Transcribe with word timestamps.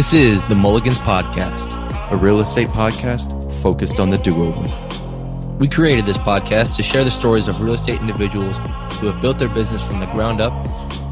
This 0.00 0.14
is 0.14 0.48
the 0.48 0.54
Mulligans 0.54 0.96
Podcast, 0.96 1.76
a 2.10 2.16
real 2.16 2.40
estate 2.40 2.68
podcast 2.68 3.52
focused 3.60 4.00
on 4.00 4.08
the 4.08 4.16
do 4.16 4.34
over. 4.34 5.56
We 5.58 5.68
created 5.68 6.06
this 6.06 6.16
podcast 6.16 6.76
to 6.76 6.82
share 6.82 7.04
the 7.04 7.10
stories 7.10 7.48
of 7.48 7.60
real 7.60 7.74
estate 7.74 8.00
individuals 8.00 8.56
who 8.98 9.08
have 9.08 9.20
built 9.20 9.38
their 9.38 9.50
business 9.50 9.86
from 9.86 10.00
the 10.00 10.06
ground 10.06 10.40
up 10.40 10.54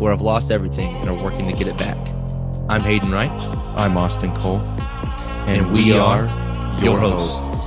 or 0.00 0.08
have 0.08 0.22
lost 0.22 0.50
everything 0.50 0.96
and 0.96 1.10
are 1.10 1.22
working 1.22 1.46
to 1.48 1.52
get 1.52 1.66
it 1.66 1.76
back. 1.76 1.98
I'm 2.70 2.80
Hayden 2.80 3.12
Wright. 3.12 3.30
I'm 3.30 3.94
Austin 3.98 4.30
Cole. 4.30 4.56
And, 4.56 5.66
and 5.66 5.72
we, 5.74 5.84
we, 5.84 5.92
are, 5.92 6.22
your 6.82 6.98
hosts. 6.98 7.66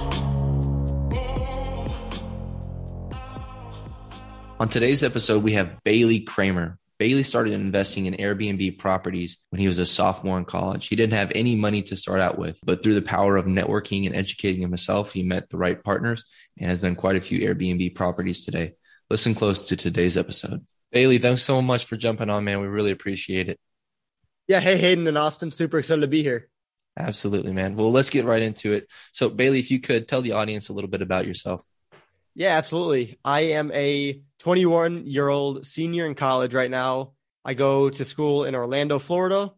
On 4.60 4.68
today's 4.68 5.04
episode, 5.04 5.44
we 5.44 5.54
have 5.54 5.84
Bailey 5.84 6.22
Kramer. 6.22 6.80
Bailey 7.02 7.24
started 7.24 7.54
investing 7.54 8.06
in 8.06 8.14
Airbnb 8.14 8.78
properties 8.78 9.40
when 9.50 9.60
he 9.60 9.68
was 9.68 9.80
a 9.80 9.88
sophomore 9.88 10.38
in 10.38 10.46
college. 10.46 10.88
He 10.88 10.96
didn't 10.96 11.16
have 11.16 11.32
any 11.34 11.56
money 11.56 11.82
to 11.82 11.98
start 11.98 12.20
out 12.20 12.38
with, 12.38 12.60
but 12.64 12.84
through 12.84 12.94
the 12.94 13.02
power 13.02 13.38
of 13.38 13.46
networking 13.46 14.06
and 14.06 14.16
educating 14.16 14.62
himself, 14.62 15.12
he 15.12 15.24
met 15.24 15.50
the 15.50 15.58
right 15.58 15.84
partners 15.84 16.24
and 16.60 16.70
has 16.70 16.82
done 16.82 16.94
quite 16.96 17.16
a 17.16 17.22
few 17.22 17.40
Airbnb 17.40 17.96
properties 17.96 18.46
today. 18.46 18.74
Listen 19.10 19.34
close 19.34 19.62
to 19.62 19.76
today's 19.76 20.16
episode. 20.16 20.64
Bailey, 20.92 21.18
thanks 21.18 21.42
so 21.42 21.60
much 21.60 21.86
for 21.86 21.98
jumping 21.98 22.30
on, 22.30 22.44
man. 22.44 22.62
We 22.62 22.68
really 22.68 22.92
appreciate 22.92 23.50
it. 23.50 23.60
Yeah. 24.48 24.60
Hey, 24.60 24.78
Hayden 24.78 25.08
and 25.08 25.18
Austin. 25.18 25.50
Super 25.50 25.80
excited 25.80 26.02
to 26.02 26.08
be 26.08 26.22
here. 26.22 26.50
Absolutely, 26.96 27.52
man. 27.52 27.76
Well, 27.76 27.92
let's 27.92 28.12
get 28.12 28.26
right 28.26 28.44
into 28.44 28.74
it. 28.74 28.88
So, 29.12 29.28
Bailey, 29.28 29.58
if 29.58 29.72
you 29.72 29.80
could 29.80 30.08
tell 30.08 30.22
the 30.22 30.34
audience 30.34 30.70
a 30.70 30.74
little 30.74 30.88
bit 30.88 31.02
about 31.02 31.26
yourself. 31.26 31.66
Yeah, 32.36 32.56
absolutely. 32.58 33.18
I 33.26 33.40
am 33.40 33.72
a 33.72 34.22
21 34.42 35.06
year 35.06 35.30
old 35.30 35.68
senior 35.68 36.08
in 36.08 36.16
college 36.16 36.56
right 36.56 36.72
now. 36.72 37.14
I 37.46 37.54
go 37.54 37.92
to 37.92 38.04
school 38.04 38.46
in 38.46 38.56
Orlando, 38.56 38.98
Florida. 38.98 39.54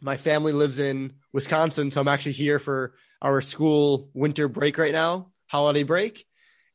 My 0.00 0.16
family 0.16 0.50
lives 0.50 0.80
in 0.80 1.12
Wisconsin, 1.32 1.92
so 1.92 2.00
I'm 2.00 2.08
actually 2.08 2.32
here 2.32 2.58
for 2.58 2.94
our 3.22 3.40
school 3.40 4.10
winter 4.14 4.48
break 4.48 4.76
right 4.76 4.92
now, 4.92 5.30
holiday 5.46 5.84
break. 5.84 6.24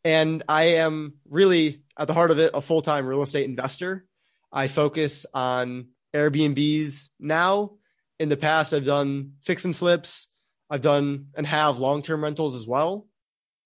And 0.05 0.43
I 0.47 0.75
am 0.77 1.15
really 1.29 1.83
at 1.97 2.07
the 2.07 2.13
heart 2.13 2.31
of 2.31 2.39
it 2.39 2.51
a 2.53 2.61
full 2.61 2.81
time 2.81 3.05
real 3.05 3.21
estate 3.21 3.43
investor. 3.43 4.05
I 4.49 4.69
focus 4.69 5.25
on 5.33 5.89
Airbnbs 6.13 7.09
now. 7.19 7.71
In 8.19 8.29
the 8.29 8.37
past, 8.37 8.73
I've 8.73 8.85
done 8.85 9.33
fix 9.43 9.65
and 9.65 9.75
flips. 9.75 10.29
I've 10.69 10.79
done 10.79 11.27
and 11.35 11.45
have 11.45 11.77
long 11.77 12.03
term 12.03 12.23
rentals 12.23 12.55
as 12.55 12.65
well. 12.65 13.05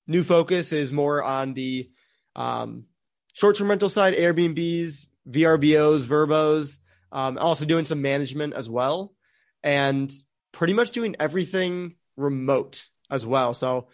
New 0.08 0.24
focus 0.24 0.72
is 0.72 0.92
more 0.92 1.24
on 1.24 1.54
the 1.54 1.92
um, 2.36 2.86
short-term 3.38 3.70
rental 3.70 3.88
side, 3.88 4.16
Airbnbs, 4.16 5.06
VRBOs, 5.30 6.00
Verbos, 6.00 6.80
um, 7.12 7.38
also 7.38 7.66
doing 7.66 7.86
some 7.86 8.02
management 8.02 8.56
as 8.56 8.68
well, 8.68 9.14
and 9.62 10.12
pretty 10.52 10.74
much 10.74 10.92
doing 10.92 11.16
everything 11.20 11.94
remote 12.16 12.88
as 13.12 13.28
well. 13.28 13.54
So 13.54 13.90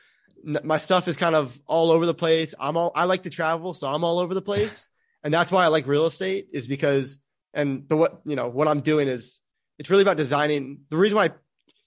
n- 0.47 0.61
my 0.63 0.77
stuff 0.77 1.09
is 1.09 1.17
kind 1.17 1.35
of 1.35 1.61
all 1.65 1.91
over 1.91 2.05
the 2.05 2.13
place. 2.13 2.55
I'm 2.57 2.77
all 2.77 2.93
I 2.95 3.03
like 3.03 3.23
to 3.23 3.29
travel, 3.29 3.73
so 3.73 3.87
I'm 3.87 4.05
all 4.05 4.19
over 4.19 4.33
the 4.33 4.41
place, 4.41 4.87
and 5.25 5.33
that's 5.33 5.51
why 5.51 5.65
I 5.65 5.67
like 5.67 5.87
real 5.87 6.05
estate 6.05 6.47
is 6.53 6.65
because 6.65 7.19
and 7.53 7.83
the 7.89 7.97
what 7.97 8.21
you 8.23 8.37
know 8.37 8.47
what 8.47 8.69
I'm 8.69 8.79
doing 8.79 9.09
is 9.09 9.41
it's 9.77 9.89
really 9.89 10.03
about 10.03 10.15
designing. 10.15 10.79
The 10.89 10.95
reason 10.95 11.17
why 11.17 11.25
I 11.25 11.31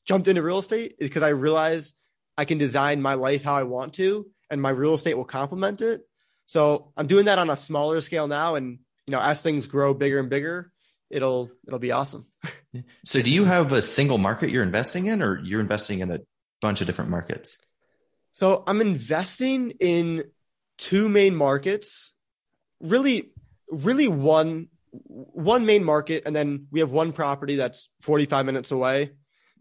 jumped 0.06 0.28
into 0.28 0.42
real 0.42 0.58
estate 0.58 0.96
is 0.98 1.08
because 1.08 1.22
I 1.22 1.30
realized 1.30 1.94
I 2.36 2.44
can 2.44 2.58
design 2.58 3.00
my 3.00 3.14
life 3.14 3.42
how 3.42 3.54
I 3.54 3.62
want 3.62 3.94
to, 3.94 4.26
and 4.50 4.60
my 4.60 4.70
real 4.70 4.92
estate 4.92 5.14
will 5.14 5.24
complement 5.24 5.80
it. 5.80 6.02
So 6.46 6.92
I'm 6.96 7.06
doing 7.06 7.26
that 7.26 7.38
on 7.38 7.50
a 7.50 7.56
smaller 7.56 8.00
scale 8.00 8.28
now, 8.28 8.54
and 8.54 8.78
you 9.06 9.12
know, 9.12 9.20
as 9.20 9.42
things 9.42 9.66
grow 9.66 9.94
bigger 9.94 10.18
and 10.18 10.30
bigger, 10.30 10.72
it'll 11.10 11.50
it'll 11.66 11.78
be 11.78 11.92
awesome. 11.92 12.26
so, 13.04 13.20
do 13.20 13.30
you 13.30 13.44
have 13.44 13.72
a 13.72 13.82
single 13.82 14.18
market 14.18 14.50
you're 14.50 14.62
investing 14.62 15.06
in, 15.06 15.22
or 15.22 15.40
you're 15.40 15.60
investing 15.60 16.00
in 16.00 16.10
a 16.10 16.20
bunch 16.60 16.80
of 16.80 16.86
different 16.86 17.10
markets? 17.10 17.58
So 18.36 18.64
I'm 18.66 18.82
investing 18.82 19.70
in 19.80 20.24
two 20.76 21.08
main 21.08 21.34
markets. 21.34 22.12
Really, 22.82 23.32
really 23.70 24.08
one 24.08 24.68
one 24.92 25.64
main 25.64 25.82
market, 25.82 26.24
and 26.26 26.36
then 26.36 26.66
we 26.70 26.80
have 26.80 26.90
one 26.90 27.14
property 27.14 27.56
that's 27.56 27.88
45 28.02 28.44
minutes 28.44 28.72
away. 28.72 29.12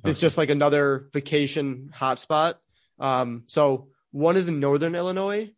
It's 0.03 0.19
just 0.19 0.37
like 0.37 0.49
another 0.49 1.07
vacation 1.13 1.89
hotspot. 1.95 2.55
Um, 2.99 3.43
so 3.47 3.87
one 4.11 4.35
is 4.35 4.49
in 4.49 4.59
northern 4.59 4.93
Illinois, 4.93 5.53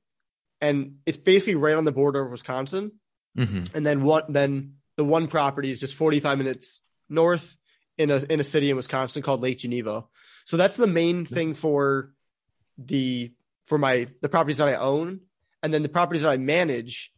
and 0.62 0.98
it's 1.06 1.18
basically 1.18 1.56
right 1.56 1.76
on 1.76 1.86
the 1.86 1.92
border 1.92 2.22
of 2.24 2.32
Wisconsin. 2.32 2.92
Mm-hmm. 3.38 3.76
And 3.76 3.86
then 3.86 4.04
what? 4.04 4.32
Then 4.32 4.76
the 4.96 5.04
one 5.04 5.28
property 5.28 5.70
is 5.70 5.80
just 5.80 5.96
45 5.96 6.38
minutes 6.38 6.82
north 7.10 7.58
in 7.98 8.12
a 8.12 8.18
in 8.30 8.40
a 8.40 8.44
city 8.44 8.70
in 8.70 8.76
Wisconsin 8.76 9.22
called 9.22 9.42
Lake 9.42 9.60
Geneva. 9.60 10.06
So 10.46 10.58
that's 10.58 10.76
the 10.76 10.88
main 10.88 11.26
thing 11.26 11.54
for 11.54 12.14
the 12.78 13.34
for 13.66 13.78
my 13.78 14.08
the 14.22 14.30
properties 14.30 14.58
that 14.58 14.68
I 14.68 14.76
own, 14.76 15.22
and 15.62 15.74
then 15.74 15.84
the 15.84 15.90
properties 15.90 16.24
that 16.24 16.30
I 16.30 16.38
manage 16.38 17.12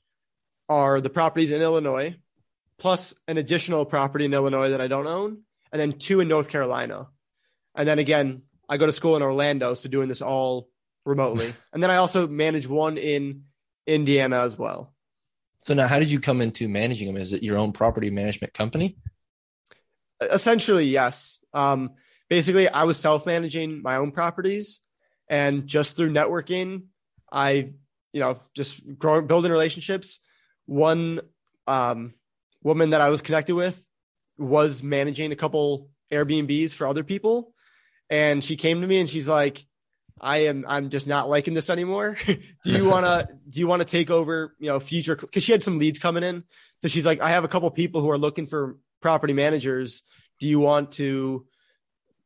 are 0.68 1.02
the 1.02 1.10
properties 1.10 1.52
in 1.52 1.62
Illinois, 1.62 2.16
plus 2.78 3.14
an 3.28 3.38
additional 3.38 3.86
property 3.86 4.26
in 4.26 4.34
Illinois 4.34 4.70
that 4.70 4.82
I 4.82 4.88
don't 4.88 5.08
own, 5.08 5.44
and 5.72 5.80
then 5.80 5.94
two 5.94 6.20
in 6.20 6.28
North 6.28 6.50
Carolina. 6.50 7.08
And 7.76 7.88
then 7.88 8.00
again, 8.00 8.44
I 8.68 8.78
go 8.78 8.86
to 8.86 8.92
school 8.92 9.16
in 9.16 9.22
Orlando, 9.22 9.74
so 9.74 9.90
doing 9.90 10.10
this 10.10 10.22
all 10.22 10.69
remotely. 11.06 11.54
and 11.74 11.82
then 11.82 11.92
I 11.92 11.98
also 11.98 12.28
manage 12.28 12.68
one 12.68 12.98
in 12.98 13.44
Indiana 13.88 14.40
as 14.42 14.58
well. 14.58 14.94
So 15.64 15.74
now, 15.74 15.88
how 15.88 16.00
did 16.00 16.10
you 16.10 16.20
come 16.20 16.42
into 16.42 16.70
managing 16.70 17.08
them? 17.08 17.18
Is 17.18 17.34
it 17.34 17.44
your 17.44 17.58
own 17.58 17.74
property 17.74 18.10
management 18.10 18.54
company? 18.54 18.98
Essentially, 20.22 20.86
yes. 20.86 21.40
Um, 21.54 21.92
basically, 22.30 22.70
I 22.70 22.84
was 22.84 22.98
self-managing 22.98 23.82
my 23.82 23.98
own 23.98 24.12
properties, 24.12 24.80
and 25.30 25.68
just 25.68 25.96
through 25.96 26.12
networking, 26.12 26.84
I, 27.32 27.74
you 28.14 28.20
know, 28.20 28.40
just 28.56 28.82
growing, 28.98 29.28
building 29.28 29.52
relationships. 29.52 30.20
One 30.66 31.20
um, 31.68 32.14
woman 32.64 32.92
that 32.92 33.02
I 33.02 33.10
was 33.10 33.22
connected 33.22 33.56
with 33.56 33.84
was 34.38 34.82
managing 34.82 35.32
a 35.32 35.36
couple 35.36 35.90
Airbnbs 36.12 36.74
for 36.74 36.88
other 36.88 37.04
people, 37.04 37.54
and 38.10 38.44
she 38.44 38.56
came 38.56 38.82
to 38.82 38.88
me 38.88 39.00
and 39.00 39.10
she's 39.10 39.28
like, 39.28 39.66
I 40.22 40.38
am 40.46 40.66
I'm 40.68 40.90
just 40.90 41.08
not 41.08 41.30
liking 41.30 41.54
this 41.54 41.70
anymore. 41.70 42.18
do 42.26 42.40
you 42.72 42.86
want 42.86 43.06
to 43.06 43.28
do 43.50 43.60
you 43.60 43.68
want 43.68 43.82
to 43.82 43.86
take 43.86 44.10
over, 44.10 44.56
you 44.60 44.68
know, 44.68 44.80
future 44.80 45.16
cuz 45.16 45.44
she 45.44 45.52
had 45.52 45.64
some 45.64 45.80
leads 45.80 46.00
coming 46.00 46.24
in. 46.24 46.44
So 46.82 46.88
she's 46.88 47.06
like 47.06 47.22
I 47.22 47.30
have 47.30 47.44
a 47.44 47.48
couple 47.48 47.70
people 47.72 48.02
who 48.02 48.12
are 48.12 48.18
looking 48.18 48.48
for 48.48 48.78
property 49.02 49.34
managers. 49.34 50.04
Do 50.40 50.48
you 50.48 50.60
want 50.60 50.94
to 50.94 51.46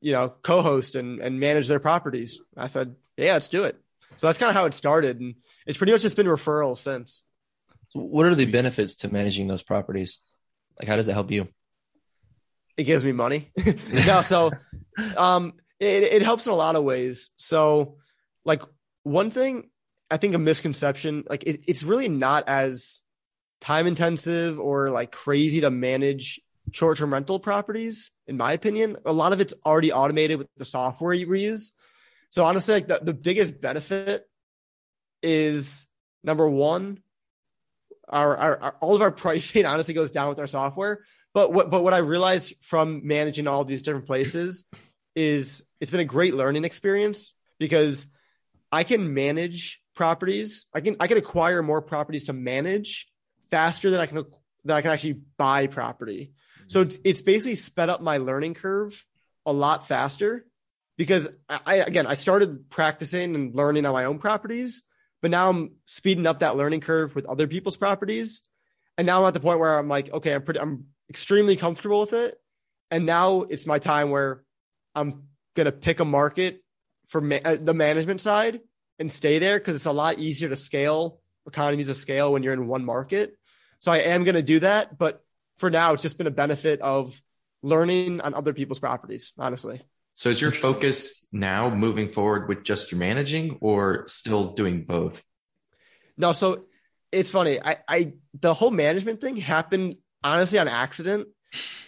you 0.01 0.11
know, 0.11 0.29
co-host 0.29 0.95
and 0.95 1.19
and 1.19 1.39
manage 1.39 1.67
their 1.67 1.79
properties? 1.79 2.41
I 2.57 2.67
said, 2.67 2.95
"Yeah, 3.15 3.33
let's 3.33 3.47
do 3.47 3.63
it." 3.63 3.79
So 4.17 4.27
that's 4.27 4.37
kind 4.37 4.49
of 4.49 4.55
how 4.55 4.65
it 4.65 4.73
started 4.73 5.19
and 5.19 5.35
it's 5.65 5.77
pretty 5.77 5.91
much 5.91 6.01
just 6.01 6.17
been 6.17 6.27
referrals 6.27 6.77
since. 6.77 7.23
So 7.89 7.99
what 7.99 8.25
are 8.25 8.35
the 8.35 8.45
benefits 8.45 8.95
to 8.95 9.11
managing 9.11 9.47
those 9.47 9.63
properties? 9.63 10.19
Like 10.79 10.87
how 10.87 10.95
does 10.95 11.07
it 11.07 11.13
help 11.13 11.31
you? 11.31 11.47
It 12.75 12.83
gives 12.85 13.05
me 13.05 13.11
money. 13.11 13.51
no, 13.91 14.21
so 14.21 14.51
um 15.15 15.53
it, 15.83 16.03
it 16.03 16.21
helps 16.21 16.45
in 16.45 16.53
a 16.53 16.55
lot 16.55 16.75
of 16.75 16.83
ways. 16.83 17.29
So, 17.37 17.97
like 18.45 18.61
one 19.03 19.31
thing 19.31 19.69
I 20.09 20.17
think 20.17 20.35
a 20.35 20.37
misconception, 20.37 21.23
like 21.29 21.43
it, 21.43 21.61
it's 21.67 21.83
really 21.83 22.09
not 22.09 22.47
as 22.47 23.01
time 23.61 23.87
intensive 23.87 24.59
or 24.59 24.91
like 24.91 25.11
crazy 25.11 25.61
to 25.61 25.71
manage 25.71 26.39
short 26.71 26.97
term 26.97 27.13
rental 27.13 27.39
properties, 27.39 28.11
in 28.27 28.37
my 28.37 28.53
opinion. 28.53 28.97
A 29.05 29.13
lot 29.13 29.33
of 29.33 29.41
it's 29.41 29.53
already 29.65 29.91
automated 29.91 30.37
with 30.37 30.47
the 30.57 30.65
software 30.65 31.13
you 31.13 31.27
reuse. 31.27 31.71
So 32.29 32.43
honestly, 32.43 32.75
like 32.75 32.87
the, 32.87 32.99
the 33.01 33.13
biggest 33.13 33.61
benefit 33.61 34.25
is 35.21 35.85
number 36.23 36.47
one, 36.47 36.99
our, 38.09 38.37
our, 38.37 38.61
our, 38.61 38.75
all 38.81 38.95
of 38.95 39.01
our 39.01 39.11
pricing 39.23 39.65
honestly 39.65 39.93
goes 39.93 40.11
down 40.11 40.29
with 40.29 40.39
our 40.39 40.47
software. 40.47 40.99
But 41.33 41.51
what 41.51 41.71
but 41.71 41.83
what 41.83 41.95
I 41.95 41.97
realized 41.97 42.53
from 42.61 43.07
managing 43.07 43.47
all 43.47 43.65
these 43.65 43.81
different 43.81 44.05
places 44.05 44.63
is 45.15 45.63
it's 45.79 45.91
been 45.91 45.99
a 45.99 46.05
great 46.05 46.33
learning 46.33 46.63
experience 46.63 47.33
because 47.59 48.07
I 48.71 48.83
can 48.83 49.13
manage 49.13 49.81
properties. 49.95 50.65
I 50.73 50.81
can 50.81 50.95
I 50.99 51.07
can 51.07 51.17
acquire 51.17 51.61
more 51.61 51.81
properties 51.81 52.25
to 52.25 52.33
manage 52.33 53.07
faster 53.51 53.89
than 53.89 53.99
I 53.99 54.05
can 54.05 54.25
that 54.65 54.77
I 54.77 54.81
can 54.81 54.91
actually 54.91 55.19
buy 55.37 55.67
property. 55.67 56.33
So 56.67 56.81
it's, 56.81 56.97
it's 57.03 57.21
basically 57.21 57.55
sped 57.55 57.89
up 57.89 58.01
my 58.01 58.17
learning 58.17 58.53
curve 58.53 59.05
a 59.45 59.53
lot 59.53 59.87
faster 59.87 60.45
because 60.97 61.29
I 61.49 61.75
again 61.75 62.07
I 62.07 62.15
started 62.15 62.69
practicing 62.69 63.35
and 63.35 63.55
learning 63.55 63.85
on 63.85 63.93
my 63.93 64.05
own 64.05 64.19
properties, 64.19 64.83
but 65.21 65.31
now 65.31 65.49
I'm 65.49 65.73
speeding 65.85 66.25
up 66.25 66.39
that 66.39 66.55
learning 66.55 66.81
curve 66.81 67.15
with 67.15 67.25
other 67.25 67.47
people's 67.47 67.77
properties. 67.77 68.41
And 68.97 69.05
now 69.05 69.21
I'm 69.21 69.27
at 69.27 69.33
the 69.33 69.39
point 69.39 69.59
where 69.59 69.77
I'm 69.77 69.87
like, 69.87 70.11
okay, 70.11 70.33
I'm 70.33 70.43
pretty 70.43 70.59
I'm 70.59 70.85
extremely 71.09 71.55
comfortable 71.55 71.99
with 71.99 72.13
it. 72.13 72.35
And 72.91 73.05
now 73.05 73.41
it's 73.41 73.65
my 73.65 73.79
time 73.79 74.09
where 74.09 74.42
I'm 74.95 75.23
going 75.55 75.65
to 75.65 75.71
pick 75.71 75.99
a 75.99 76.05
market 76.05 76.63
for 77.07 77.21
ma- 77.21 77.39
uh, 77.43 77.57
the 77.59 77.73
management 77.73 78.21
side 78.21 78.61
and 78.99 79.11
stay 79.11 79.39
there 79.39 79.59
because 79.59 79.75
it's 79.75 79.85
a 79.85 79.91
lot 79.91 80.19
easier 80.19 80.49
to 80.49 80.55
scale 80.55 81.19
economies 81.47 81.89
of 81.89 81.95
scale 81.95 82.31
when 82.31 82.43
you're 82.43 82.53
in 82.53 82.67
one 82.67 82.85
market. 82.85 83.37
So 83.79 83.91
I 83.91 83.97
am 83.97 84.23
going 84.23 84.35
to 84.35 84.41
do 84.41 84.59
that. 84.61 84.97
But 84.97 85.23
for 85.57 85.69
now, 85.69 85.93
it's 85.93 86.01
just 86.01 86.17
been 86.17 86.27
a 86.27 86.31
benefit 86.31 86.81
of 86.81 87.21
learning 87.61 88.21
on 88.21 88.33
other 88.33 88.53
people's 88.53 88.79
properties, 88.79 89.33
honestly. 89.37 89.81
So 90.15 90.29
is 90.29 90.39
your 90.39 90.51
focus 90.51 91.27
now 91.31 91.69
moving 91.69 92.11
forward 92.11 92.47
with 92.47 92.63
just 92.63 92.91
your 92.91 92.99
managing 92.99 93.57
or 93.61 94.07
still 94.07 94.53
doing 94.53 94.83
both? 94.83 95.23
No, 96.17 96.33
so 96.33 96.65
it's 97.11 97.29
funny. 97.29 97.59
I, 97.59 97.77
I 97.87 98.13
the 98.39 98.53
whole 98.53 98.69
management 98.69 99.21
thing 99.21 99.37
happened 99.37 99.95
honestly 100.23 100.59
on 100.59 100.67
accident. 100.67 101.27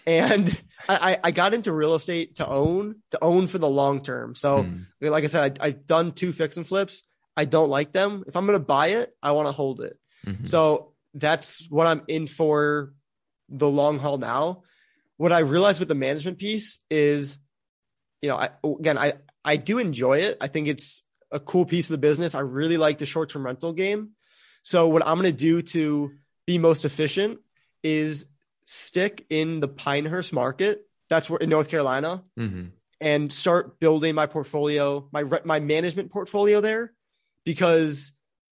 And 0.07 0.61
I, 0.87 1.17
I 1.23 1.31
got 1.31 1.53
into 1.53 1.71
real 1.71 1.95
estate 1.95 2.35
to 2.35 2.47
own, 2.47 2.97
to 3.11 3.17
own 3.23 3.47
for 3.47 3.57
the 3.57 3.69
long 3.69 4.01
term. 4.03 4.35
So, 4.35 4.63
Hmm. 4.63 4.81
like 5.01 5.23
I 5.23 5.27
said, 5.27 5.57
I, 5.59 5.67
I've 5.67 5.85
done 5.85 6.11
two 6.11 6.31
fix 6.31 6.57
and 6.57 6.67
flips. 6.67 7.03
I 7.35 7.45
don't 7.45 7.69
like 7.69 7.91
them. 7.91 8.23
If 8.27 8.35
I'm 8.35 8.45
going 8.45 8.57
to 8.59 8.63
buy 8.63 8.87
it, 8.89 9.11
I 9.21 9.31
want 9.31 9.47
to 9.47 9.51
hold 9.51 9.81
it. 9.81 9.97
Mhm. 10.25 10.47
So 10.47 10.93
that's 11.13 11.65
what 11.69 11.87
I'm 11.87 12.03
in 12.07 12.27
for 12.27 12.93
the 13.49 13.69
long 13.69 13.99
haul 13.99 14.17
now. 14.17 14.63
What 15.17 15.31
I 15.31 15.39
realized 15.39 15.79
with 15.79 15.87
the 15.89 15.95
management 15.95 16.37
piece 16.37 16.79
is, 16.89 17.37
you 18.21 18.29
know, 18.29 18.35
I, 18.37 18.49
again, 18.63 18.97
I, 18.97 19.13
I 19.43 19.57
do 19.57 19.79
enjoy 19.79 20.19
it. 20.19 20.37
I 20.41 20.47
think 20.47 20.67
it's 20.67 21.03
a 21.31 21.39
cool 21.39 21.65
piece 21.65 21.89
of 21.89 21.93
the 21.93 21.97
business. 21.99 22.35
I 22.35 22.39
really 22.41 22.77
like 22.77 22.97
the 22.99 23.05
short 23.05 23.29
term 23.29 23.45
rental 23.45 23.73
game. 23.73 24.11
So 24.63 24.87
what 24.87 25.05
I'm 25.05 25.17
going 25.19 25.31
to 25.31 25.37
do 25.37 25.61
to 25.61 26.11
be 26.45 26.57
most 26.57 26.85
efficient 26.85 27.39
is 27.83 28.25
stick 28.65 29.25
in 29.29 29.59
the 29.59 29.67
Pinehurst 29.67 30.33
market. 30.33 30.81
That's 31.09 31.29
where 31.29 31.39
in 31.39 31.49
North 31.49 31.69
Carolina 31.69 32.23
Mhm. 32.37 32.71
and 32.99 33.31
start 33.31 33.79
building 33.79 34.15
my 34.15 34.25
portfolio, 34.25 35.07
my 35.11 35.21
re- 35.21 35.39
my 35.45 35.59
management 35.59 36.11
portfolio 36.11 36.61
there, 36.61 36.93
because 37.45 38.11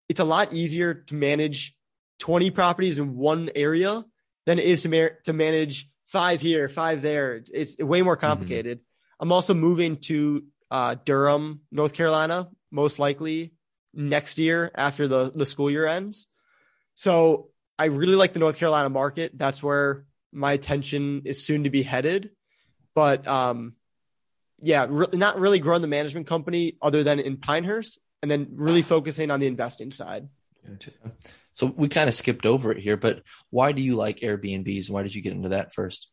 it's 0.09 0.19
a 0.19 0.23
lot 0.25 0.53
easier 0.53 0.93
to 0.93 1.15
manage 1.15 1.75
20 2.19 2.51
properties 2.51 2.97
in 2.99 3.15
one 3.17 3.49
area 3.55 4.05
than 4.45 4.59
it 4.59 4.65
is 4.65 4.83
to 4.83 4.89
ma- 4.89 5.15
to 5.25 5.33
manage 5.33 5.89
five 6.05 6.41
here, 6.41 6.69
five 6.69 7.01
there. 7.01 7.35
It's, 7.35 7.49
it's 7.49 7.77
way 7.79 8.01
more 8.03 8.15
complicated. 8.17 8.81
I'm 9.19 9.31
also 9.31 9.53
moving 9.53 9.97
to 10.01 10.43
uh, 10.69 10.95
Durham, 11.05 11.61
North 11.71 11.93
Carolina, 11.93 12.49
most 12.71 12.99
likely 12.99 13.53
next 13.93 14.37
year 14.37 14.71
after 14.75 15.07
the 15.07 15.31
the 15.33 15.45
school 15.45 15.71
year 15.71 15.85
ends. 15.87 16.27
So 16.95 17.49
I 17.77 17.85
really 17.85 18.15
like 18.15 18.33
the 18.33 18.39
North 18.39 18.57
Carolina 18.57 18.89
market. 18.89 19.31
That's 19.35 19.61
where 19.63 20.05
my 20.31 20.53
attention 20.53 21.23
is 21.25 21.45
soon 21.45 21.63
to 21.63 21.69
be 21.69 21.83
headed. 21.83 22.31
But 22.95 23.27
um, 23.27 23.73
yeah, 24.61 24.85
re- 24.89 25.07
not 25.13 25.39
really 25.39 25.59
growing 25.59 25.81
the 25.81 25.87
management 25.87 26.27
company 26.27 26.77
other 26.81 27.03
than 27.03 27.19
in 27.19 27.37
Pinehurst, 27.37 27.99
and 28.21 28.29
then 28.29 28.49
really 28.55 28.81
focusing 28.81 29.31
on 29.31 29.39
the 29.39 29.47
investing 29.47 29.91
side. 29.91 30.27
Gotcha. 30.67 30.91
So 31.53 31.67
we 31.67 31.87
kind 31.87 32.07
of 32.07 32.15
skipped 32.15 32.45
over 32.45 32.71
it 32.71 32.79
here, 32.79 32.97
but 32.97 33.21
why 33.49 33.73
do 33.73 33.81
you 33.81 33.95
like 33.95 34.19
Airbnbs? 34.19 34.89
Why 34.89 35.03
did 35.03 35.13
you 35.13 35.21
get 35.21 35.33
into 35.33 35.49
that 35.49 35.73
first? 35.73 36.09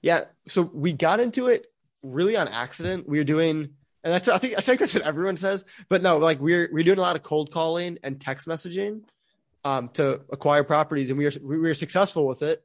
Yeah, 0.00 0.24
so 0.48 0.62
we 0.62 0.92
got 0.92 1.20
into 1.20 1.46
it 1.48 1.66
really 2.02 2.36
on 2.36 2.48
accident. 2.48 3.08
We 3.08 3.18
were 3.18 3.24
doing, 3.24 3.70
and 4.04 4.12
that's 4.12 4.28
I 4.28 4.38
think 4.38 4.54
I 4.58 4.60
think 4.60 4.80
that's 4.80 4.94
what 4.94 5.04
everyone 5.04 5.36
says, 5.36 5.64
but 5.88 6.02
no, 6.02 6.18
like 6.18 6.40
we're 6.40 6.68
we're 6.72 6.84
doing 6.84 6.98
a 6.98 7.02
lot 7.02 7.16
of 7.16 7.22
cold 7.22 7.52
calling 7.52 7.98
and 8.02 8.20
text 8.20 8.46
messaging 8.46 9.02
um, 9.64 9.88
to 9.90 10.22
acquire 10.30 10.64
properties, 10.64 11.10
and 11.10 11.18
we 11.18 11.24
were 11.24 11.32
we 11.42 11.58
were 11.58 11.74
successful 11.74 12.26
with 12.26 12.42
it. 12.42 12.62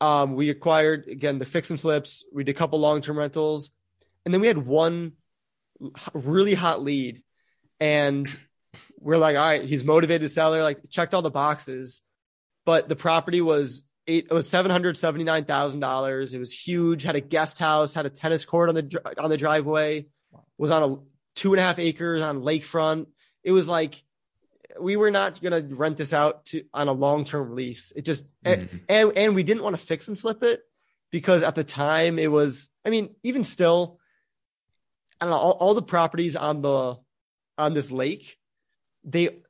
Um, 0.00 0.34
we 0.34 0.50
acquired 0.50 1.06
again 1.08 1.38
the 1.38 1.46
fix 1.46 1.70
and 1.70 1.80
flips. 1.80 2.24
We 2.32 2.44
did 2.44 2.54
a 2.54 2.58
couple 2.58 2.78
long 2.80 3.00
term 3.00 3.18
rentals, 3.18 3.70
and 4.24 4.32
then 4.32 4.40
we 4.40 4.46
had 4.46 4.58
one 4.58 5.12
really 6.14 6.54
hot 6.54 6.82
lead, 6.82 7.22
and 7.80 8.28
we're 8.98 9.16
like, 9.16 9.36
all 9.36 9.46
right, 9.46 9.64
he's 9.64 9.84
motivated 9.84 10.30
seller, 10.30 10.62
like 10.62 10.88
checked 10.90 11.14
all 11.14 11.22
the 11.22 11.30
boxes, 11.30 12.02
but 12.64 12.88
the 12.88 12.96
property 12.96 13.40
was 13.40 13.82
eight. 14.06 14.28
It 14.30 14.34
was 14.34 14.48
seven 14.48 14.70
hundred 14.70 14.96
seventy 14.96 15.24
nine 15.24 15.44
thousand 15.44 15.80
dollars. 15.80 16.34
It 16.34 16.38
was 16.38 16.52
huge. 16.52 17.02
Had 17.02 17.16
a 17.16 17.20
guest 17.20 17.58
house. 17.58 17.94
Had 17.94 18.06
a 18.06 18.10
tennis 18.10 18.44
court 18.44 18.68
on 18.68 18.74
the 18.74 19.14
on 19.18 19.30
the 19.30 19.36
driveway. 19.36 20.06
Was 20.58 20.70
on 20.70 20.82
a 20.82 20.96
two 21.34 21.52
and 21.52 21.60
a 21.60 21.62
half 21.62 21.78
acres 21.78 22.22
on 22.22 22.42
lakefront. 22.42 23.06
It 23.42 23.52
was 23.52 23.68
like 23.68 24.02
we 24.80 24.96
were 24.96 25.10
not 25.10 25.40
going 25.40 25.68
to 25.68 25.74
rent 25.74 25.96
this 25.96 26.12
out 26.12 26.46
to 26.46 26.64
on 26.72 26.88
a 26.88 26.92
long 26.92 27.24
term 27.24 27.54
lease. 27.54 27.92
It 27.94 28.02
just 28.04 28.26
and, 28.44 28.68
Mhm. 28.68 28.80
and 28.88 29.18
and 29.18 29.34
we 29.34 29.42
didn't 29.42 29.62
want 29.62 29.78
to 29.78 29.84
fix 29.84 30.08
and 30.08 30.18
flip 30.18 30.42
it 30.42 30.60
because 31.10 31.42
at 31.42 31.54
the 31.54 31.64
time 31.64 32.18
it 32.18 32.30
was. 32.30 32.68
I 32.84 32.90
mean, 32.90 33.14
even 33.22 33.44
still, 33.44 33.98
I 35.20 35.24
don't 35.26 35.30
know. 35.30 35.36
All, 35.38 35.52
all 35.52 35.74
the 35.74 35.82
properties 35.82 36.36
on 36.36 36.62
the 36.62 36.96
on 37.58 37.74
this 37.74 37.90
lake, 37.92 38.38
they 39.04 39.40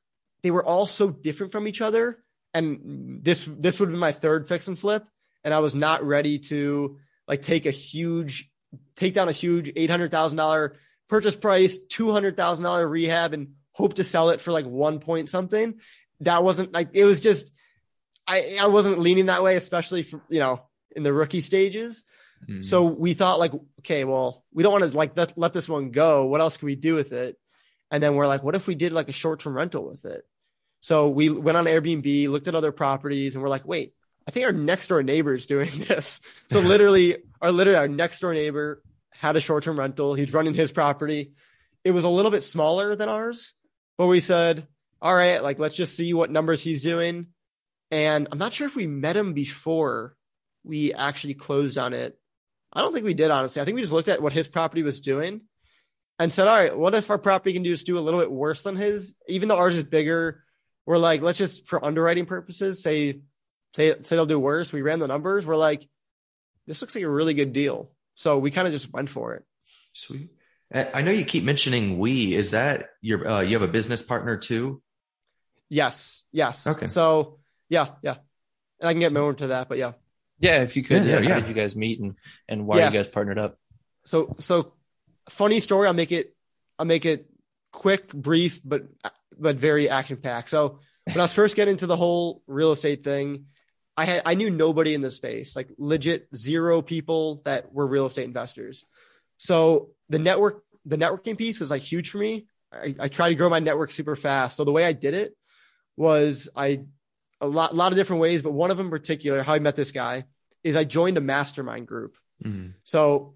they 0.43 0.51
were 0.51 0.65
all 0.65 0.87
so 0.87 1.11
different 1.11 1.53
from 1.53 1.67
each 1.69 1.81
other. 1.81 2.19
And 2.55 3.21
this 3.23 3.49
this 3.49 3.81
would 3.81 3.91
be 3.91 3.97
my 3.97 4.13
third 4.13 4.47
fix 4.49 4.69
and 4.69 4.79
flip, 4.79 5.07
and 5.45 5.55
I 5.55 5.61
was 5.61 5.75
not 5.75 6.05
ready 6.05 6.39
to 6.41 6.99
like 7.27 7.43
take 7.43 7.65
a 7.65 7.71
huge 7.71 8.51
take 8.97 9.15
down 9.15 9.29
a 9.29 9.33
huge 9.33 9.73
eight 9.77 9.89
hundred 9.89 10.11
thousand 10.11 10.37
dollar 10.37 10.77
purchase 11.09 11.37
price, 11.37 11.79
two 11.79 12.11
hundred 12.11 12.37
thousand 12.37 12.65
dollar 12.65 12.87
rehab, 12.87 13.33
and 13.33 13.55
hope 13.73 13.95
to 13.95 14.05
sell 14.05 14.31
it 14.31 14.41
for 14.41 14.53
like 14.53 14.67
one 14.67 14.99
point 15.01 15.29
something. 15.29 15.75
That 16.21 16.45
wasn't 16.45 16.73
like 16.73 16.91
it 16.93 17.05
was 17.05 17.21
just 17.21 17.53
I 18.27 18.59
I 18.61 18.67
wasn't 18.67 18.99
leaning 18.99 19.27
that 19.27 19.43
way, 19.43 19.57
especially 19.57 20.03
for 20.03 20.23
you 20.29 20.39
know 20.41 20.63
in 20.95 21.03
the 21.03 21.13
rookie 21.13 21.41
stages. 21.41 22.05
Mhm. 22.49 22.65
So 22.65 22.85
we 22.85 23.15
thought 23.15 23.39
like, 23.39 23.53
okay, 23.81 24.05
well, 24.05 24.45
we 24.53 24.63
don't 24.63 24.73
want 24.73 24.85
to 24.85 24.97
like 24.97 25.17
let, 25.17 25.37
let 25.39 25.53
this 25.53 25.69
one 25.69 25.91
go. 25.91 26.27
What 26.27 26.41
else 26.41 26.57
can 26.57 26.67
we 26.67 26.75
do 26.77 26.95
with 26.95 27.13
it? 27.13 27.39
And 27.91 28.03
then 28.03 28.15
we're 28.15 28.27
like, 28.27 28.43
what 28.43 28.55
if 28.55 28.67
we 28.67 28.75
did 28.75 28.93
like 28.93 29.09
a 29.09 29.13
short 29.13 29.41
term 29.41 29.55
rental 29.55 29.87
with 29.89 30.05
it? 30.05 30.25
So 30.81 31.09
we 31.09 31.31
went 31.31 31.57
on 31.57 31.67
Airbnb, 31.67 32.29
looked 32.29 32.49
at 32.49 32.57
other 32.57 32.73
properties, 32.73 33.35
and 33.35 33.43
we're 33.43 33.49
like, 33.49 33.65
wait, 33.67 33.95
I 34.27 34.33
think 34.33 34.47
our 34.47 34.53
next 34.53 34.89
door 34.89 35.03
neighbor 35.03 35.35
is 35.35 35.47
doing 35.47 35.71
this. 35.89 36.21
So 36.51 36.61
literally, 36.61 37.19
our 37.41 37.53
literally 37.53 37.79
our 37.79 37.89
next 37.89 38.21
door 38.21 38.35
neighbor 38.35 38.83
had 39.11 39.37
a 39.37 39.41
short 39.41 39.63
term 39.65 39.79
rental. 39.79 40.15
He's 40.15 40.33
running 40.33 40.55
his 40.55 40.73
property. 40.73 41.33
It 41.85 41.93
was 41.93 42.05
a 42.05 42.09
little 42.09 42.31
bit 42.31 42.43
smaller 42.43 42.97
than 42.97 43.09
ours, 43.09 43.55
but 43.99 44.07
we 44.07 44.21
said, 44.21 44.67
all 45.01 45.15
right, 45.15 45.43
like 45.43 45.59
let's 45.59 45.75
just 45.75 45.97
see 45.97 46.15
what 46.15 46.31
numbers 46.31 46.63
he's 46.63 46.83
doing. 46.83 47.27
And 47.91 48.29
I'm 48.31 48.39
not 48.39 48.53
sure 48.53 48.67
if 48.67 48.77
we 48.77 48.87
met 48.87 49.17
him 49.17 49.35
before 49.35 50.17
we 50.65 50.95
actually 50.95 51.35
closed 51.35 51.77
on 51.77 51.93
it. 51.93 52.19
I 52.73 52.81
don't 52.81 52.95
think 52.95 53.05
we 53.05 53.15
did, 53.15 53.31
honestly. 53.31 53.61
I 53.61 53.65
think 53.65 53.75
we 53.75 53.83
just 53.83 53.93
looked 53.93 54.09
at 54.09 54.23
what 54.23 54.33
his 54.33 54.49
property 54.49 54.83
was 54.83 55.01
doing 55.01 55.43
and 56.19 56.33
said, 56.33 56.49
all 56.49 56.57
right, 56.57 56.77
what 56.77 56.95
if 56.95 57.11
our 57.11 57.19
property 57.19 57.53
can 57.53 57.65
just 57.65 57.85
do 57.85 57.99
a 57.99 58.01
little 58.01 58.21
bit 58.21 58.31
worse 58.31 58.63
than 58.63 58.77
his? 58.77 59.17
Even 59.29 59.49
though 59.49 59.57
ours 59.57 59.77
is 59.77 59.83
bigger, 59.83 60.43
we're 60.87 60.99
like, 60.99 61.21
let's 61.21 61.39
just, 61.39 61.67
for 61.67 61.85
underwriting 61.85 62.27
purposes, 62.27 62.83
say, 62.83 63.21
say, 63.77 63.95
say 64.03 64.17
it'll 64.17 64.27
do 64.27 64.39
worse. 64.39 64.73
We 64.73 64.83
ran 64.83 65.01
the 65.01 65.07
numbers. 65.07 65.47
We're 65.47 65.57
like, 65.57 65.87
this 66.67 66.81
looks 66.81 66.95
like 66.95 67.05
a 67.05 67.11
really 67.11 67.35
good 67.35 67.53
deal. 67.53 67.91
So 68.15 68.39
we 68.39 68.51
kind 68.51 68.67
of 68.67 68.73
just 68.73 68.93
went 68.93 69.11
for 69.11 69.35
it. 69.35 69.45
Sweet. 69.93 70.31
I 70.73 70.89
I 70.95 71.03
know 71.03 71.11
you 71.11 71.25
keep 71.25 71.45
mentioning 71.45 71.99
we. 71.99 72.35
Is 72.35 72.53
that 72.53 72.91
your? 73.01 73.27
Uh, 73.27 73.41
you 73.41 73.53
have 73.59 73.69
a 73.69 73.73
business 73.73 74.03
partner 74.03 74.37
too? 74.37 74.83
Yes. 75.69 76.25
Yes. 76.33 76.67
Okay. 76.67 76.87
So 76.87 77.39
yeah, 77.69 77.89
yeah. 78.03 78.17
And 78.81 78.89
I 78.89 78.93
can 78.93 79.01
get 79.01 79.13
more 79.13 79.31
into 79.31 79.49
that, 79.49 79.69
but 79.69 79.79
yeah. 79.79 79.93
Yeah, 80.39 80.63
if 80.63 80.77
you 80.77 80.83
could. 80.83 81.05
Yeah, 81.05 81.15
Yeah, 81.15 81.21
yeah. 81.21 81.35
how 81.35 81.41
did 81.41 81.49
you 81.49 81.55
guys 81.55 81.77
meet 81.77 82.01
and 82.01 82.17
and 82.49 82.67
why 82.67 82.79
Yeah. 82.79 82.89
are 82.89 82.93
you 82.93 82.99
guys 82.99 83.09
partnered 83.09 83.39
up? 83.39 83.59
So 84.05 84.35
so 84.41 84.75
funny 85.29 85.61
story. 85.61 85.87
I'll 85.87 85.95
make 85.95 86.13
it 86.13 86.35
I'll 86.79 86.87
make 86.87 87.05
it 87.07 87.31
quick, 87.73 88.13
brief, 88.13 88.61
but 88.65 88.83
but 89.39 89.57
very 89.57 89.89
action 89.89 90.17
packed. 90.19 90.49
So 90.51 90.81
when 91.07 91.19
I 91.19 91.23
was 91.23 91.33
first 91.33 91.57
getting 91.57 91.73
into 91.73 91.87
the 91.87 91.97
whole 91.97 92.43
real 92.47 92.73
estate 92.73 93.03
thing, 93.05 93.47
I 93.97 94.05
had 94.05 94.23
I 94.27 94.35
knew 94.35 94.51
nobody 94.51 94.95
in 94.95 95.01
the 95.01 95.11
space, 95.11 95.55
like 95.57 95.69
legit 95.79 96.29
zero 96.35 96.83
people 96.83 97.43
that 97.45 97.73
were 97.73 97.87
real 97.87 98.07
estate 98.07 98.25
investors. 98.25 98.85
So 99.43 99.91
the 100.09 100.21
network 100.21 100.63
the 100.85 100.97
networking 100.97 101.37
piece 101.37 101.59
was 101.59 101.69
like 101.69 101.83
huge 101.83 102.11
for 102.11 102.19
me. 102.19 102.47
I, 102.73 102.95
I 103.01 103.09
tried 103.09 103.31
to 103.31 103.35
grow 103.35 103.49
my 103.49 103.59
network 103.59 103.91
super 103.91 104.15
fast. 104.15 104.57
So 104.57 104.63
the 104.63 104.71
way 104.71 104.85
I 104.85 104.93
did 104.93 105.15
it 105.15 105.37
was 105.97 106.49
I 106.55 106.85
a 107.41 107.49
lot 107.49 107.73
a 107.73 107.75
lot 107.75 107.91
of 107.91 107.99
different 107.99 108.23
ways, 108.23 108.41
but 108.41 108.53
one 108.53 108.71
of 108.71 108.77
them 108.77 108.87
in 108.87 108.91
particular, 108.91 109.43
how 109.43 109.55
I 109.55 109.59
met 109.59 109.75
this 109.75 109.91
guy 109.91 110.27
is 110.63 110.77
I 110.77 110.85
joined 110.85 111.19
a 111.19 111.21
mastermind 111.21 111.89
group. 111.89 112.17
Mhm. 112.45 112.75
So 112.85 113.35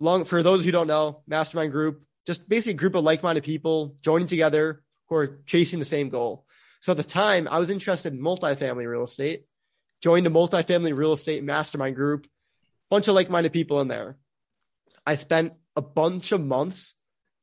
long 0.00 0.24
for 0.24 0.42
those 0.42 0.64
who 0.64 0.72
don't 0.72 0.88
know, 0.88 1.22
mastermind 1.28 1.70
group, 1.70 2.02
just 2.26 2.48
basically 2.48 2.72
a 2.72 2.82
group 2.82 2.96
of 2.96 3.04
like-minded 3.04 3.44
people 3.44 3.94
joining 4.02 4.26
together 4.26 4.82
who 5.08 5.14
are 5.14 5.38
chasing 5.46 5.78
the 5.78 5.84
same 5.84 6.08
goal. 6.08 6.44
So 6.80 6.90
at 6.90 6.96
the 6.96 7.04
time, 7.04 7.46
I 7.48 7.60
was 7.60 7.70
interested 7.70 8.12
in 8.12 8.20
multifamily 8.20 8.86
real 8.88 9.04
estate, 9.04 9.44
joined 10.02 10.26
a 10.26 10.30
multifamily 10.30 10.96
real 10.96 11.12
estate 11.12 11.44
mastermind 11.44 11.94
group, 11.94 12.26
bunch 12.90 13.06
of 13.06 13.14
like-minded 13.14 13.52
people 13.52 13.80
in 13.80 13.86
there. 13.86 14.16
I 15.06 15.14
spent 15.14 15.54
a 15.76 15.82
bunch 15.82 16.32
of 16.32 16.40
months 16.40 16.94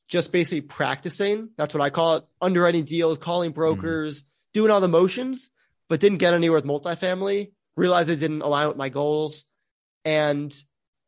just 0.07 0.31
basically 0.31 0.61
practicing. 0.61 1.49
That's 1.57 1.73
what 1.73 1.81
I 1.81 1.89
call 1.89 2.17
it, 2.17 2.23
underwriting 2.41 2.85
deals, 2.85 3.17
calling 3.17 3.51
brokers, 3.51 4.23
doing 4.53 4.71
all 4.71 4.79
the 4.79 4.87
motions, 4.87 5.49
but 5.89 5.99
didn't 5.99 6.19
get 6.19 6.33
anywhere 6.33 6.57
with 6.61 6.65
multifamily. 6.65 7.51
Realized 7.75 8.09
it 8.09 8.17
didn't 8.17 8.41
align 8.41 8.67
with 8.67 8.77
my 8.77 8.89
goals. 8.89 9.45
And 10.05 10.53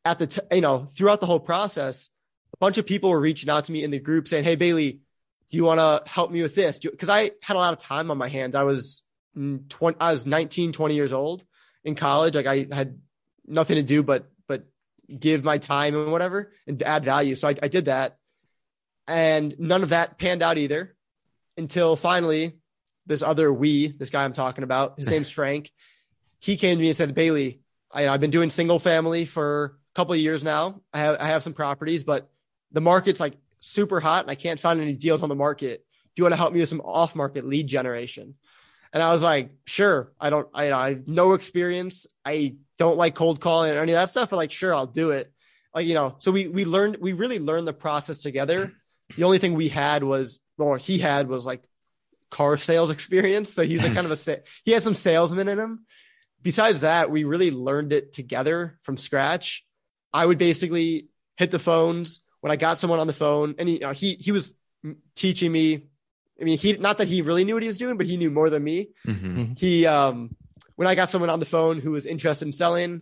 at 0.06 0.20
the 0.20 0.27
t- 0.27 0.41
you 0.51 0.62
know 0.62 0.86
throughout 0.86 1.20
the 1.20 1.25
whole 1.25 1.39
process 1.39 2.10
a 2.53 2.58
bunch 2.58 2.77
of 2.77 2.86
people 2.86 3.10
were 3.10 3.20
reaching 3.20 3.50
out 3.50 3.65
to 3.65 3.72
me 3.72 3.84
in 3.84 3.91
the 3.91 4.00
group 4.00 4.27
saying 4.27 4.44
hey 4.44 4.56
bailey 4.56 5.01
do 5.50 5.58
you 5.58 5.63
want 5.63 5.79
to 5.79 6.10
help 6.10 6.32
me 6.32 6.41
with 6.41 6.56
this 6.56 6.79
because 6.79 7.10
i 7.10 7.32
had 7.41 7.56
a 7.56 7.60
lot 7.60 7.74
of 7.74 7.79
time 7.79 8.12
on 8.12 8.18
my 8.18 8.27
hands 8.27 8.56
i 8.56 8.63
was 8.63 9.03
mm, 9.38 9.68
20 9.70 9.98
i 10.00 10.12
was 10.12 10.25
19 10.25 10.72
20 10.72 10.96
years 10.96 11.13
old 11.13 11.44
in 11.84 11.96
college 11.96 12.36
like 12.36 12.48
i 12.48 12.68
had 12.72 13.00
nothing 13.46 13.75
to 13.75 13.84
do 13.84 14.03
but 14.03 14.29
give 15.17 15.43
my 15.43 15.57
time 15.57 15.95
and 15.95 16.11
whatever 16.11 16.51
and 16.67 16.81
add 16.83 17.05
value. 17.05 17.35
So 17.35 17.47
I, 17.47 17.55
I 17.61 17.67
did 17.67 17.85
that. 17.85 18.17
And 19.07 19.55
none 19.59 19.83
of 19.83 19.89
that 19.89 20.17
panned 20.17 20.43
out 20.43 20.57
either 20.57 20.95
until 21.57 21.95
finally 21.95 22.57
this 23.05 23.23
other 23.23 23.51
we, 23.51 23.87
this 23.87 24.11
guy 24.11 24.23
I'm 24.23 24.33
talking 24.33 24.63
about, 24.63 24.99
his 24.99 25.07
name's 25.09 25.29
Frank. 25.29 25.71
He 26.39 26.57
came 26.57 26.77
to 26.77 26.81
me 26.81 26.87
and 26.87 26.95
said, 26.95 27.15
Bailey, 27.15 27.61
I, 27.91 28.07
I've 28.07 28.21
been 28.21 28.31
doing 28.31 28.49
single 28.49 28.79
family 28.79 29.25
for 29.25 29.77
a 29.93 29.95
couple 29.95 30.13
of 30.13 30.19
years 30.19 30.43
now. 30.43 30.81
I 30.93 30.99
have, 30.99 31.17
I 31.19 31.27
have 31.27 31.43
some 31.43 31.53
properties, 31.53 32.03
but 32.03 32.29
the 32.71 32.81
market's 32.81 33.19
like 33.19 33.35
super 33.59 33.99
hot 33.99 34.23
and 34.23 34.31
I 34.31 34.35
can't 34.35 34.59
find 34.59 34.79
any 34.79 34.93
deals 34.93 35.23
on 35.23 35.29
the 35.29 35.35
market. 35.35 35.83
Do 36.15 36.21
you 36.21 36.23
want 36.23 36.33
to 36.33 36.37
help 36.37 36.53
me 36.53 36.59
with 36.59 36.69
some 36.69 36.81
off 36.81 37.15
market 37.15 37.45
lead 37.45 37.67
generation? 37.67 38.35
And 38.93 39.03
I 39.03 39.11
was 39.11 39.21
like, 39.21 39.51
sure. 39.65 40.11
I 40.19 40.29
don't, 40.29 40.47
I, 40.53 40.71
I 40.71 40.89
have 40.89 41.07
no 41.07 41.33
experience. 41.33 42.07
I 42.29 42.55
don't 42.77 42.98
like 42.98 43.15
cold 43.15 43.41
calling 43.41 43.74
or 43.74 43.81
any 43.81 43.93
of 43.93 43.98
that 43.98 44.09
stuff, 44.09 44.29
but 44.29 44.38
like, 44.38 44.51
sure, 44.51 44.74
I'll 44.74 44.88
do 44.88 45.12
it. 45.12 45.31
Like, 45.74 45.88
you 45.88 45.93
know, 45.93 46.15
so 46.19 46.31
we, 46.31 46.48
we 46.48 46.65
learned, 46.65 46.98
we 47.00 47.13
really 47.13 47.39
learned 47.39 47.67
the 47.67 47.74
process 47.74 48.19
together. 48.19 48.74
The 49.17 49.24
only 49.24 49.39
thing 49.39 49.53
we 49.53 49.69
had 49.69 50.03
was, 50.03 50.39
or 50.57 50.77
he 50.77 51.00
had 51.00 51.27
was 51.27 51.45
like 51.45 51.63
car 52.29 52.57
sales 52.57 52.89
experience. 52.98 53.51
So 53.51 53.63
he's 53.63 53.83
like 53.83 53.93
kind 53.93 54.09
of 54.09 54.27
a, 54.27 54.41
he 54.63 54.71
had 54.71 54.83
some 54.83 54.95
salesman 54.95 55.48
in 55.48 55.59
him. 55.59 55.86
Besides 56.41 56.81
that, 56.81 57.12
we 57.12 57.24
really 57.25 57.51
learned 57.51 57.91
it 57.91 58.13
together 58.13 58.79
from 58.83 58.95
scratch. 58.95 59.65
I 60.13 60.25
would 60.25 60.38
basically 60.38 61.07
hit 61.38 61.51
the 61.51 61.59
phones 61.59 62.21
when 62.41 62.51
I 62.51 62.55
got 62.55 62.77
someone 62.77 63.00
on 63.00 63.07
the 63.07 63.13
phone 63.13 63.55
and 63.57 63.67
he, 63.67 63.75
you 63.75 63.81
know, 63.81 63.91
he, 63.91 64.13
he 64.15 64.31
was 64.31 64.53
teaching 65.15 65.51
me 65.51 65.83
I 66.39 66.45
mean, 66.45 66.57
he 66.57 66.74
not 66.74 67.00
that 67.00 67.07
he 67.07 67.21
really 67.21 67.43
knew 67.43 67.55
what 67.55 67.63
he 67.63 67.67
was 67.67 67.77
doing, 67.77 67.98
but 67.98 68.05
he 68.05 68.17
knew 68.17 68.31
more 68.31 68.50
than 68.50 68.63
me. 68.63 68.89
Mm-hmm. 69.05 69.53
He 69.57 69.86
um 69.86 70.36
when 70.79 70.88
I 70.88 70.95
got 70.95 71.09
someone 71.09 71.29
on 71.29 71.41
the 71.41 71.45
phone 71.45 71.81
who 71.81 71.91
was 71.91 72.05
interested 72.05 72.45
in 72.45 72.53
selling, 72.53 73.01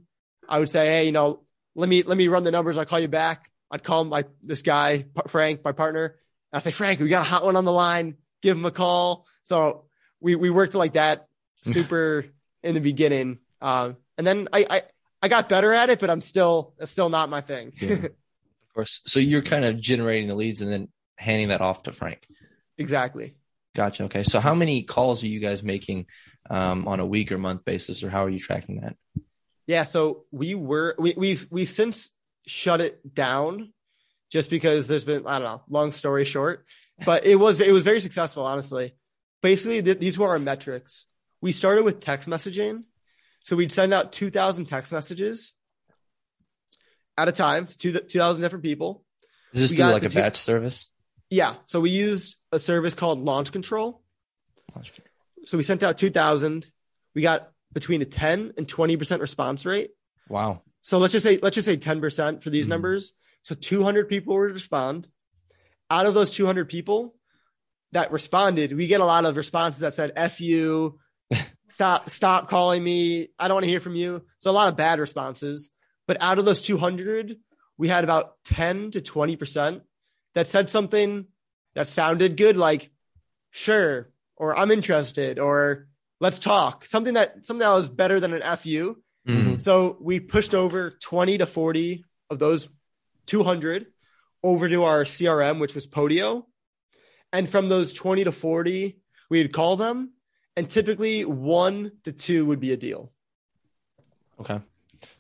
I 0.50 0.58
would 0.58 0.68
say, 0.68 0.88
hey, 0.88 1.06
you 1.06 1.12
know, 1.12 1.44
let 1.76 1.88
me 1.88 2.02
let 2.02 2.18
me 2.18 2.28
run 2.28 2.44
the 2.44 2.50
numbers. 2.50 2.76
I'll 2.76 2.86
call 2.86 3.00
you 3.00 3.08
back. 3.08 3.52
I'd 3.70 3.84
call 3.84 4.04
my 4.04 4.26
this 4.42 4.64
guy 4.64 5.06
Frank, 5.28 5.64
my 5.64 5.74
partner. 5.74 6.16
I 6.52 6.58
say, 6.58 6.72
Frank, 6.72 7.00
we 7.00 7.08
got 7.08 7.22
a 7.22 7.30
hot 7.30 7.46
one 7.46 7.56
on 7.56 7.66
the 7.66 7.72
line. 7.72 8.16
Give 8.42 8.58
him 8.58 8.66
a 8.66 8.72
call. 8.72 9.28
So 9.44 9.86
we 10.20 10.36
we 10.36 10.50
worked 10.50 10.74
like 10.74 10.94
that, 10.94 11.28
super 11.62 12.26
in 12.64 12.74
the 12.74 12.82
beginning. 12.82 13.38
Uh, 13.62 13.92
and 14.18 14.26
then 14.26 14.48
I, 14.52 14.66
I 14.68 14.82
I 15.22 15.28
got 15.28 15.48
better 15.48 15.72
at 15.72 15.92
it, 15.92 16.00
but 16.00 16.10
I'm 16.10 16.22
still 16.22 16.74
it's 16.80 16.90
still 16.90 17.10
not 17.10 17.30
my 17.30 17.42
thing. 17.42 17.74
Yeah. 17.80 17.92
of 17.94 18.74
course. 18.74 19.02
So 19.06 19.20
you're 19.20 19.44
kind 19.44 19.66
of 19.66 19.80
generating 19.80 20.30
the 20.30 20.36
leads 20.36 20.62
and 20.62 20.72
then 20.72 20.88
handing 21.16 21.50
that 21.50 21.62
off 21.62 21.84
to 21.84 21.92
Frank. 21.92 22.28
Exactly. 22.80 23.36
Gotcha. 23.76 24.06
Okay. 24.06 24.24
So 24.24 24.40
how 24.40 24.56
many 24.56 24.82
calls 24.82 25.24
are 25.24 25.28
you 25.28 25.40
guys 25.40 25.62
making 25.62 26.08
um, 26.50 26.88
on 26.88 27.00
a 27.00 27.06
week 27.06 27.32
or 27.32 27.38
month 27.38 27.66
basis, 27.66 28.04
or 28.04 28.10
how 28.10 28.24
are 28.26 28.30
you 28.30 28.40
tracking 28.40 28.82
that? 28.82 28.96
Yeah. 29.66 29.84
So 29.84 30.26
we 30.32 30.56
were 30.56 30.96
we, 30.98 31.14
we've 31.18 31.48
we've 31.50 31.70
since 31.70 32.12
shut 32.46 32.82
it 32.82 33.14
down, 33.14 33.74
just 34.32 34.50
because 34.50 34.88
there's 34.88 35.06
been 35.06 35.28
I 35.28 35.40
don't 35.40 35.48
know. 35.48 35.62
Long 35.70 35.92
story 35.92 36.26
short, 36.26 36.66
but 37.06 37.26
it 37.26 37.36
was 37.36 37.60
it 37.60 37.72
was 37.72 37.84
very 37.84 38.00
successful, 38.00 38.46
honestly. 38.46 38.96
Basically, 39.42 39.82
th- 39.82 40.00
these 40.00 40.18
were 40.18 40.30
our 40.30 40.40
metrics. 40.40 41.06
We 41.42 41.52
started 41.52 41.84
with 41.84 42.00
text 42.00 42.28
messaging, 42.28 42.84
so 43.44 43.56
we'd 43.56 43.72
send 43.72 43.94
out 43.94 44.14
two 44.14 44.32
thousand 44.32 44.66
text 44.66 44.92
messages 44.92 45.54
at 47.18 47.28
a 47.28 47.32
time 47.32 47.68
to 47.68 47.78
two 47.78 48.20
thousand 48.20 48.42
different 48.42 48.64
people. 48.64 49.04
Is 49.54 49.62
this 49.62 49.72
we 49.72 49.78
through 49.78 49.86
like 49.88 50.04
a 50.04 50.10
two- 50.10 50.20
batch 50.20 50.38
service? 50.38 50.88
Yeah. 51.30 51.56
So 51.66 51.82
we 51.82 51.90
used 51.90 52.38
a 52.52 52.60
service 52.60 52.94
called 52.94 53.20
Launch 53.20 53.52
Control. 53.52 54.02
Launch 54.74 54.94
Control. 54.94 55.07
So 55.48 55.56
we 55.56 55.64
sent 55.64 55.82
out 55.82 55.98
2,000. 55.98 56.70
We 57.16 57.22
got 57.22 57.52
between 57.72 58.02
a 58.02 58.06
10 58.06 58.54
and 58.58 58.68
20% 58.68 59.22
response 59.22 59.66
rate. 59.66 59.92
Wow. 60.28 60.62
So 60.82 60.98
let's 60.98 61.14
just 61.14 61.24
say, 61.24 61.40
let's 61.42 61.56
just 61.56 61.66
say 61.66 61.78
10% 61.78 62.44
for 62.44 62.50
these 62.50 62.66
mm-hmm. 62.66 62.72
numbers. 62.72 63.14
So 63.44 63.56
200 63.56 64.10
people 64.10 64.36
would 64.36 64.52
respond. 64.52 65.08
Out 65.90 66.06
of 66.06 66.14
those 66.14 66.32
200 66.32 66.68
people 66.68 67.16
that 67.94 68.12
responded, 68.12 68.76
we 68.76 68.88
get 68.88 69.00
a 69.00 69.06
lot 69.06 69.24
of 69.24 69.38
responses 69.38 69.80
that 69.80 69.94
said, 69.94 70.12
F 70.18 70.42
you, 70.42 71.00
stop, 71.70 72.10
stop 72.10 72.50
calling 72.50 72.84
me. 72.84 73.30
I 73.40 73.48
don't 73.48 73.56
want 73.56 73.64
to 73.64 73.70
hear 73.70 73.80
from 73.80 73.96
you. 73.96 74.26
So 74.40 74.52
a 74.52 74.54
lot 74.54 74.68
of 74.68 74.76
bad 74.76 75.00
responses. 75.00 75.70
But 76.08 76.22
out 76.22 76.40
of 76.40 76.46
those 76.46 76.60
200, 76.60 77.38
we 77.78 77.88
had 77.88 78.04
about 78.04 78.34
10 78.44 78.92
to 78.92 79.00
20% 79.00 79.80
that 80.36 80.46
said 80.46 80.70
something 80.70 81.28
that 81.74 81.88
sounded 81.88 82.36
good, 82.36 82.58
like 82.58 82.92
sure, 83.52 84.10
or 84.38 84.58
I'm 84.58 84.72
interested, 84.72 85.40
or 85.40 85.88
let's 86.20 86.40
talk. 86.40 86.86
Something 86.86 87.16
that 87.16 87.46
something 87.46 87.60
that 87.60 87.76
was 87.76 87.90
better 87.90 88.20
than 88.20 88.34
an 88.34 88.58
FU. 88.58 88.98
Mm-hmm. 89.28 89.58
So 89.58 89.98
we 90.00 90.20
pushed 90.20 90.54
over 90.54 90.92
20 91.02 91.40
to 91.40 91.46
40 91.46 92.06
of 92.30 92.40
those 92.40 92.70
200 93.26 93.88
over 94.44 94.70
to 94.70 94.84
our 94.86 95.04
CRM, 95.04 95.60
which 95.60 95.76
was 95.76 95.86
Podio. 95.86 96.44
And 97.34 97.50
from 97.50 97.68
those 97.68 97.94
20 97.94 98.24
to 98.24 98.32
40, 98.32 99.00
we'd 99.30 99.52
call 99.52 99.76
them, 99.76 100.14
and 100.56 100.70
typically 100.70 101.26
one 101.26 101.92
to 102.06 102.14
two 102.14 102.46
would 102.46 102.62
be 102.62 102.72
a 102.72 102.78
deal. 102.78 103.12
Okay. 104.40 104.62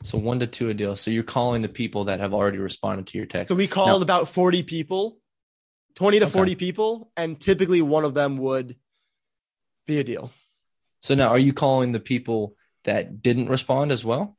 So 0.03 0.17
one 0.17 0.39
to 0.39 0.47
two 0.47 0.69
a 0.69 0.73
deal. 0.73 0.95
So 0.95 1.11
you're 1.11 1.23
calling 1.23 1.61
the 1.61 1.69
people 1.69 2.05
that 2.05 2.19
have 2.19 2.33
already 2.33 2.59
responded 2.59 3.07
to 3.07 3.17
your 3.17 3.27
text. 3.27 3.49
So 3.49 3.55
we 3.55 3.67
called 3.67 3.99
now, 3.99 4.03
about 4.03 4.29
40 4.29 4.63
people, 4.63 5.19
20 5.95 6.19
to 6.19 6.25
okay. 6.25 6.31
40 6.31 6.55
people, 6.55 7.11
and 7.17 7.39
typically 7.39 7.81
one 7.81 8.05
of 8.05 8.13
them 8.13 8.37
would 8.37 8.77
be 9.87 9.99
a 9.99 10.03
deal. 10.03 10.31
So 10.99 11.15
now 11.15 11.29
are 11.29 11.39
you 11.39 11.53
calling 11.53 11.91
the 11.91 11.99
people 11.99 12.55
that 12.83 13.21
didn't 13.21 13.49
respond 13.49 13.91
as 13.91 14.05
well? 14.05 14.37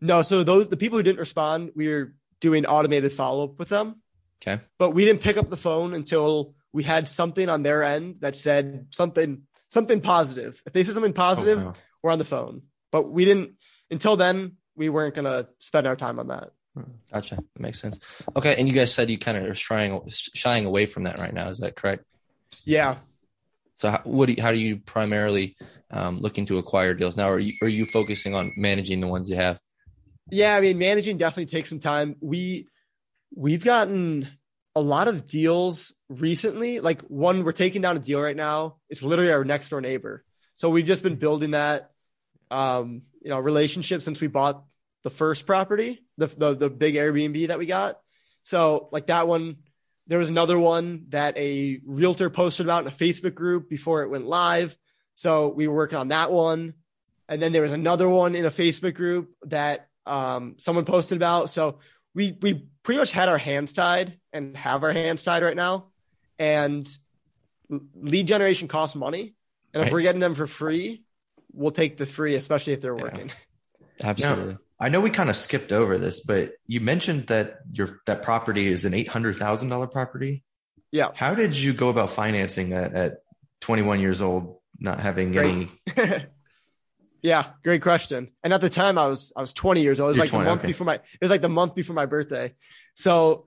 No, 0.00 0.22
so 0.22 0.42
those 0.44 0.68
the 0.68 0.76
people 0.76 0.98
who 0.98 1.02
didn't 1.02 1.18
respond, 1.18 1.72
we 1.74 1.88
were 1.88 2.14
doing 2.40 2.64
automated 2.64 3.12
follow-up 3.12 3.58
with 3.58 3.68
them. 3.68 4.00
Okay. 4.42 4.62
But 4.78 4.90
we 4.90 5.04
didn't 5.04 5.20
pick 5.20 5.36
up 5.36 5.50
the 5.50 5.56
phone 5.58 5.92
until 5.92 6.54
we 6.72 6.82
had 6.82 7.06
something 7.06 7.48
on 7.50 7.62
their 7.62 7.82
end 7.82 8.16
that 8.20 8.34
said 8.34 8.86
something 8.90 9.42
something 9.68 10.00
positive. 10.00 10.62
If 10.64 10.72
they 10.72 10.84
said 10.84 10.94
something 10.94 11.12
positive, 11.12 11.58
oh, 11.58 11.66
wow. 11.66 11.74
we're 12.02 12.12
on 12.12 12.18
the 12.18 12.24
phone. 12.24 12.62
But 12.90 13.10
we 13.10 13.24
didn't 13.24 13.56
until 13.90 14.16
then, 14.16 14.56
we 14.74 14.88
weren't 14.88 15.14
going 15.14 15.26
to 15.26 15.48
spend 15.58 15.86
our 15.86 15.96
time 15.96 16.18
on 16.18 16.28
that. 16.28 16.50
Gotcha. 17.12 17.36
That 17.36 17.60
makes 17.60 17.80
sense. 17.80 17.98
Okay. 18.36 18.54
And 18.56 18.68
you 18.68 18.74
guys 18.74 18.94
said 18.94 19.10
you 19.10 19.18
kind 19.18 19.36
of 19.36 19.44
are 19.44 19.54
shying, 19.54 20.00
shying 20.08 20.64
away 20.64 20.86
from 20.86 21.02
that 21.02 21.18
right 21.18 21.34
now. 21.34 21.48
Is 21.48 21.58
that 21.58 21.76
correct? 21.76 22.04
Yeah. 22.64 22.96
So 23.80 23.88
how, 23.88 24.00
what 24.04 24.26
do 24.26 24.34
you, 24.34 24.42
how 24.42 24.52
do 24.52 24.58
you 24.58 24.76
primarily 24.76 25.56
um, 25.90 26.20
looking 26.20 26.44
to 26.46 26.58
acquire 26.58 26.92
deals 26.92 27.16
now? 27.16 27.30
Are 27.30 27.38
you, 27.38 27.54
are 27.62 27.68
you 27.68 27.86
focusing 27.86 28.34
on 28.34 28.52
managing 28.54 29.00
the 29.00 29.06
ones 29.06 29.30
you 29.30 29.36
have? 29.36 29.58
Yeah. 30.30 30.54
I 30.54 30.60
mean, 30.60 30.76
managing 30.76 31.16
definitely 31.16 31.46
takes 31.46 31.70
some 31.70 31.78
time. 31.78 32.16
We, 32.20 32.68
we've 33.34 33.64
gotten 33.64 34.28
a 34.76 34.82
lot 34.82 35.08
of 35.08 35.26
deals 35.26 35.94
recently. 36.10 36.80
Like 36.80 37.00
one, 37.04 37.42
we're 37.42 37.52
taking 37.52 37.80
down 37.80 37.96
a 37.96 38.00
deal 38.00 38.20
right 38.20 38.36
now. 38.36 38.76
It's 38.90 39.02
literally 39.02 39.32
our 39.32 39.44
next 39.44 39.70
door 39.70 39.80
neighbor. 39.80 40.24
So 40.56 40.68
we've 40.68 40.84
just 40.84 41.02
been 41.02 41.16
building 41.16 41.52
that 41.52 41.90
um, 42.50 43.00
you 43.22 43.30
know, 43.30 43.38
relationship 43.38 44.02
since 44.02 44.20
we 44.20 44.26
bought 44.26 44.62
the 45.04 45.10
first 45.10 45.46
property, 45.46 46.04
the, 46.18 46.26
the, 46.26 46.54
the 46.54 46.68
big 46.68 46.96
Airbnb 46.96 47.48
that 47.48 47.58
we 47.58 47.64
got. 47.64 47.98
So 48.42 48.90
like 48.92 49.06
that 49.06 49.26
one, 49.26 49.56
there 50.10 50.18
was 50.18 50.28
another 50.28 50.58
one 50.58 51.04
that 51.10 51.38
a 51.38 51.80
realtor 51.86 52.30
posted 52.30 52.66
about 52.66 52.84
in 52.84 52.88
a 52.88 52.94
Facebook 52.94 53.32
group 53.32 53.68
before 53.68 54.02
it 54.02 54.08
went 54.08 54.26
live. 54.26 54.76
So 55.14 55.50
we 55.50 55.68
were 55.68 55.74
working 55.76 55.98
on 55.98 56.08
that 56.08 56.32
one. 56.32 56.74
And 57.28 57.40
then 57.40 57.52
there 57.52 57.62
was 57.62 57.72
another 57.72 58.08
one 58.08 58.34
in 58.34 58.44
a 58.44 58.50
Facebook 58.50 58.96
group 58.96 59.30
that 59.44 59.86
um, 60.06 60.56
someone 60.58 60.84
posted 60.84 61.14
about. 61.14 61.48
So 61.50 61.78
we 62.12 62.36
we 62.42 62.66
pretty 62.82 62.98
much 62.98 63.12
had 63.12 63.28
our 63.28 63.38
hands 63.38 63.72
tied 63.72 64.18
and 64.32 64.56
have 64.56 64.82
our 64.82 64.90
hands 64.90 65.22
tied 65.22 65.44
right 65.44 65.54
now. 65.54 65.86
And 66.40 66.90
lead 67.94 68.26
generation 68.26 68.66
costs 68.66 68.96
money. 68.96 69.36
And 69.72 69.82
if 69.82 69.86
right. 69.86 69.92
we're 69.92 70.02
getting 70.02 70.20
them 70.20 70.34
for 70.34 70.48
free, 70.48 71.04
we'll 71.52 71.70
take 71.70 71.98
the 71.98 72.06
free, 72.06 72.34
especially 72.34 72.72
if 72.72 72.80
they're 72.80 72.96
working. 72.96 73.30
Yeah. 74.00 74.08
Absolutely. 74.08 74.58
I 74.80 74.88
know 74.88 75.00
we 75.00 75.10
kind 75.10 75.28
of 75.28 75.36
skipped 75.36 75.72
over 75.72 75.98
this, 75.98 76.20
but 76.20 76.52
you 76.66 76.80
mentioned 76.80 77.26
that 77.26 77.58
your 77.70 78.00
that 78.06 78.22
property 78.22 78.66
is 78.66 78.84
an 78.84 78.94
eight 78.94 79.08
hundred 79.08 79.36
thousand 79.36 79.68
dollar 79.68 79.86
property. 79.86 80.42
Yeah. 80.90 81.08
How 81.14 81.34
did 81.34 81.54
you 81.54 81.72
go 81.72 81.90
about 81.90 82.10
financing 82.10 82.70
that 82.70 82.94
at 82.94 83.18
twenty 83.60 83.82
one 83.82 84.00
years 84.00 84.22
old, 84.22 84.58
not 84.78 85.00
having 85.00 85.32
great. 85.32 85.68
any? 85.96 86.26
yeah, 87.22 87.50
great 87.62 87.82
question. 87.82 88.30
And 88.42 88.54
at 88.54 88.62
the 88.62 88.70
time, 88.70 88.96
I 88.96 89.06
was 89.06 89.32
I 89.36 89.42
was 89.42 89.52
twenty 89.52 89.82
years 89.82 90.00
old. 90.00 90.08
It 90.08 90.10
was 90.12 90.16
You're 90.16 90.24
like 90.24 90.30
20, 90.30 90.44
the 90.44 90.50
month 90.50 90.60
okay. 90.60 90.68
before 90.68 90.84
my 90.86 90.94
it 90.94 91.20
was 91.20 91.30
like 91.30 91.42
the 91.42 91.50
month 91.50 91.74
before 91.74 91.94
my 91.94 92.06
birthday. 92.06 92.54
So 92.94 93.46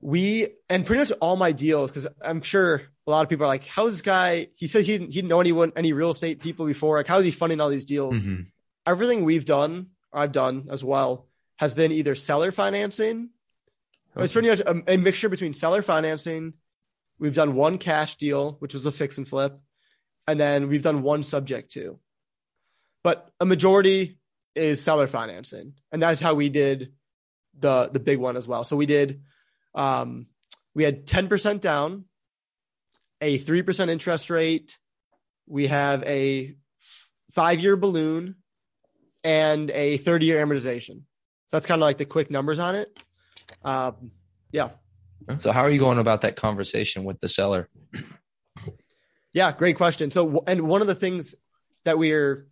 we 0.00 0.48
and 0.68 0.84
pretty 0.84 1.00
much 1.00 1.12
all 1.20 1.36
my 1.36 1.52
deals 1.52 1.90
because 1.90 2.08
I'm 2.20 2.42
sure 2.42 2.82
a 3.06 3.10
lot 3.10 3.22
of 3.22 3.28
people 3.28 3.44
are 3.44 3.48
like, 3.48 3.64
"How's 3.66 3.92
this 3.92 4.02
guy?" 4.02 4.48
He 4.56 4.66
says 4.66 4.86
he 4.86 4.92
didn't, 4.92 5.08
he 5.08 5.14
didn't 5.14 5.28
know 5.28 5.40
anyone, 5.40 5.72
any 5.76 5.92
real 5.92 6.10
estate 6.10 6.40
people 6.40 6.66
before. 6.66 6.96
Like, 6.98 7.06
how 7.06 7.18
is 7.18 7.24
he 7.24 7.30
funding 7.30 7.60
all 7.60 7.68
these 7.68 7.84
deals? 7.84 8.18
Mm-hmm. 8.18 8.42
Everything 8.86 9.24
we've 9.24 9.44
done, 9.44 9.88
I've 10.12 10.32
done 10.32 10.68
as 10.70 10.82
well, 10.82 11.28
has 11.56 11.74
been 11.74 11.92
either 11.92 12.14
seller 12.14 12.52
financing. 12.52 13.30
Okay. 14.16 14.24
It's 14.24 14.32
pretty 14.32 14.48
much 14.48 14.60
a, 14.60 14.94
a 14.94 14.96
mixture 14.96 15.28
between 15.28 15.54
seller 15.54 15.82
financing. 15.82 16.54
We've 17.18 17.34
done 17.34 17.54
one 17.54 17.78
cash 17.78 18.16
deal, 18.16 18.56
which 18.58 18.74
was 18.74 18.86
a 18.86 18.92
fix 18.92 19.18
and 19.18 19.28
flip, 19.28 19.58
and 20.26 20.40
then 20.40 20.68
we've 20.68 20.82
done 20.82 21.02
one 21.02 21.22
subject 21.22 21.72
to. 21.72 21.98
But 23.02 23.30
a 23.40 23.46
majority, 23.46 24.18
is 24.54 24.82
seller 24.82 25.06
financing, 25.06 25.74
and 25.92 26.02
that's 26.02 26.20
how 26.20 26.34
we 26.34 26.48
did 26.48 26.92
the 27.58 27.88
the 27.92 28.00
big 28.00 28.18
one 28.18 28.36
as 28.36 28.48
well. 28.48 28.64
So 28.64 28.76
we 28.76 28.86
did, 28.86 29.22
um, 29.74 30.26
we 30.74 30.84
had 30.84 31.06
ten 31.06 31.28
percent 31.28 31.62
down, 31.62 32.04
a 33.20 33.38
three 33.38 33.62
percent 33.62 33.90
interest 33.90 34.30
rate. 34.30 34.78
We 35.46 35.68
have 35.68 36.02
a 36.04 36.54
five 37.32 37.60
year 37.60 37.76
balloon 37.76 38.36
and 39.24 39.70
a 39.70 39.96
30 39.98 40.26
year 40.26 40.44
amortization. 40.44 41.02
That's 41.52 41.66
kind 41.66 41.80
of 41.80 41.84
like 41.84 41.98
the 41.98 42.04
quick 42.04 42.30
numbers 42.30 42.58
on 42.58 42.74
it. 42.76 42.96
Um, 43.64 44.12
yeah. 44.52 44.70
So 45.36 45.52
how 45.52 45.60
are 45.62 45.70
you 45.70 45.78
going 45.78 45.98
about 45.98 46.22
that 46.22 46.36
conversation 46.36 47.04
with 47.04 47.20
the 47.20 47.28
seller? 47.28 47.68
Yeah, 49.32 49.52
great 49.52 49.76
question. 49.76 50.10
So, 50.10 50.42
and 50.46 50.62
one 50.62 50.80
of 50.80 50.86
the 50.86 50.94
things 50.94 51.34
that 51.84 51.98
we're, 51.98 52.48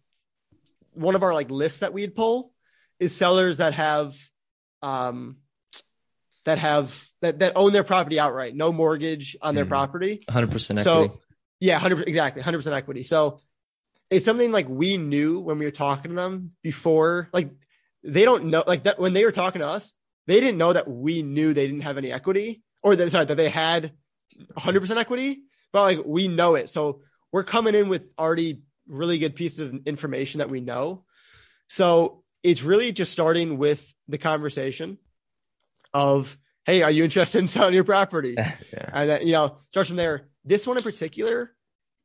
one 0.92 1.14
of 1.14 1.22
our 1.22 1.34
like 1.34 1.50
lists 1.50 1.78
that 1.80 1.92
we'd 1.92 2.14
pull 2.14 2.52
is 3.00 3.14
sellers 3.16 3.58
that 3.58 3.74
have, 3.74 4.16
um, 4.82 5.38
that 6.44 6.58
have 6.58 7.06
that 7.20 7.40
that 7.40 7.52
own 7.56 7.72
their 7.72 7.84
property 7.84 8.18
outright, 8.18 8.54
no 8.54 8.72
mortgage 8.72 9.36
on 9.42 9.54
their 9.54 9.66
Mhm. 9.66 9.70
property. 9.70 10.24
100% 10.28 10.78
equity. 10.78 10.82
So, 10.84 11.20
yeah, 11.60 11.78
hundred 11.78 12.08
exactly, 12.08 12.42
hundred 12.42 12.58
percent 12.58 12.74
equity. 12.76 13.02
So, 13.02 13.40
it's 14.10 14.24
something 14.24 14.52
like 14.52 14.68
we 14.68 14.96
knew 14.96 15.40
when 15.40 15.58
we 15.58 15.64
were 15.64 15.70
talking 15.70 16.10
to 16.10 16.14
them 16.14 16.52
before. 16.62 17.28
Like, 17.32 17.50
they 18.02 18.24
don't 18.24 18.46
know, 18.46 18.64
like 18.66 18.84
that 18.84 18.98
when 18.98 19.12
they 19.12 19.24
were 19.24 19.32
talking 19.32 19.60
to 19.60 19.68
us, 19.68 19.92
they 20.26 20.40
didn't 20.40 20.58
know 20.58 20.72
that 20.72 20.88
we 20.88 21.22
knew 21.22 21.52
they 21.52 21.66
didn't 21.66 21.82
have 21.82 21.98
any 21.98 22.12
equity, 22.12 22.62
or 22.82 22.96
that 22.96 23.10
sorry 23.10 23.24
that 23.24 23.36
they 23.36 23.48
had 23.48 23.92
hundred 24.56 24.80
percent 24.80 25.00
equity. 25.00 25.42
But 25.72 25.82
like 25.82 26.06
we 26.06 26.28
know 26.28 26.54
it, 26.54 26.70
so 26.70 27.02
we're 27.32 27.44
coming 27.44 27.74
in 27.74 27.88
with 27.88 28.04
already 28.18 28.62
really 28.86 29.18
good 29.18 29.34
pieces 29.34 29.60
of 29.60 29.86
information 29.86 30.38
that 30.38 30.50
we 30.50 30.60
know. 30.60 31.04
So 31.68 32.22
it's 32.42 32.62
really 32.62 32.92
just 32.92 33.12
starting 33.12 33.58
with 33.58 33.94
the 34.06 34.18
conversation 34.18 34.98
of, 35.92 36.38
"Hey, 36.64 36.82
are 36.82 36.90
you 36.90 37.04
interested 37.04 37.38
in 37.38 37.48
selling 37.48 37.74
your 37.74 37.84
property?" 37.84 38.36
Yeah. 38.72 38.90
and 38.92 39.10
then 39.10 39.26
you 39.26 39.32
know 39.32 39.56
starts 39.70 39.88
from 39.88 39.96
there. 39.96 40.28
This 40.44 40.66
one 40.66 40.76
in 40.76 40.82
particular, 40.82 41.52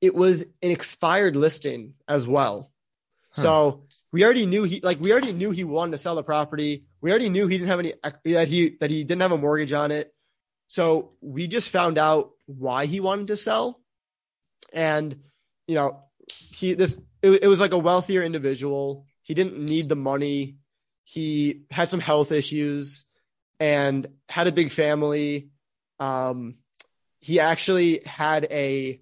it 0.04 0.14
was 0.14 0.42
an 0.42 0.70
expired 0.70 1.38
listing 1.38 1.94
as 2.10 2.28
well. 2.28 2.70
So 3.36 3.86
we 4.12 4.26
already 4.26 4.46
knew 4.46 4.64
he 4.64 4.82
like 4.82 5.00
we 5.00 5.14
already 5.14 5.32
knew 5.32 5.52
he 5.52 5.64
wanted 5.64 5.94
to 5.94 5.98
sell 5.98 6.16
the 6.16 6.24
property. 6.24 6.84
We 7.00 7.10
already 7.10 7.30
knew 7.30 7.48
he 7.48 7.58
didn't 7.58 7.70
have 7.70 7.80
any 7.80 7.94
that 8.26 8.50
he 8.50 8.76
that 8.82 8.90
he 8.90 9.06
didn't 9.06 9.22
have 9.22 9.32
a 9.32 9.38
mortgage 9.38 9.72
on 9.72 9.92
it. 9.92 10.14
So 10.68 11.14
we 11.22 11.48
just 11.48 11.70
found 11.70 11.98
out 11.98 12.32
why 12.48 12.86
he 12.86 13.00
wanted 13.00 13.28
to 13.28 13.38
sell, 13.38 13.80
and 14.74 15.18
you 15.68 15.76
know 15.76 16.04
he 16.28 16.74
this 16.74 16.98
it, 17.22 17.44
it 17.44 17.48
was 17.48 17.62
like 17.62 17.72
a 17.72 17.78
wealthier 17.78 18.24
individual. 18.24 19.06
He 19.22 19.34
didn't 19.34 19.58
need 19.58 19.88
the 19.88 19.96
money. 19.96 20.58
He 21.06 21.62
had 21.72 21.88
some 21.88 22.02
health 22.02 22.34
issues 22.34 23.06
and 23.58 24.06
had 24.28 24.48
a 24.48 24.52
big 24.52 24.70
family. 24.70 25.48
Um, 25.98 26.56
he 27.22 27.40
actually 27.40 28.02
had 28.06 28.48
a 28.52 29.02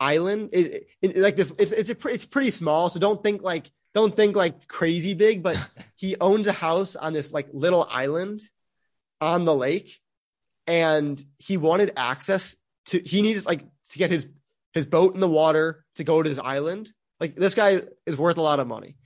island. 0.00 0.50
It, 0.52 0.88
it, 1.02 1.16
like 1.16 1.36
this 1.36 1.52
it's 1.58 1.72
it's 1.72 1.90
a, 1.90 2.08
it's 2.08 2.24
pretty 2.24 2.50
small 2.50 2.88
so 2.88 2.98
don't 2.98 3.22
think 3.22 3.42
like 3.42 3.70
don't 3.94 4.14
think 4.16 4.34
like 4.34 4.66
crazy 4.66 5.14
big 5.14 5.42
but 5.42 5.58
he 5.96 6.16
owns 6.20 6.46
a 6.46 6.52
house 6.52 6.96
on 6.96 7.12
this 7.12 7.32
like 7.32 7.48
little 7.52 7.86
island 7.90 8.40
on 9.20 9.44
the 9.44 9.54
lake 9.54 10.00
and 10.66 11.22
he 11.38 11.56
wanted 11.56 11.92
access 11.96 12.56
to 12.86 13.00
he 13.00 13.22
needs 13.22 13.44
like 13.46 13.64
to 13.90 13.98
get 13.98 14.10
his 14.10 14.26
his 14.72 14.86
boat 14.86 15.14
in 15.14 15.20
the 15.20 15.28
water 15.28 15.84
to 15.96 16.04
go 16.04 16.22
to 16.22 16.28
his 16.28 16.38
island. 16.38 16.92
Like 17.18 17.34
this 17.34 17.54
guy 17.54 17.82
is 18.06 18.16
worth 18.16 18.38
a 18.38 18.42
lot 18.42 18.60
of 18.60 18.66
money. 18.66 18.96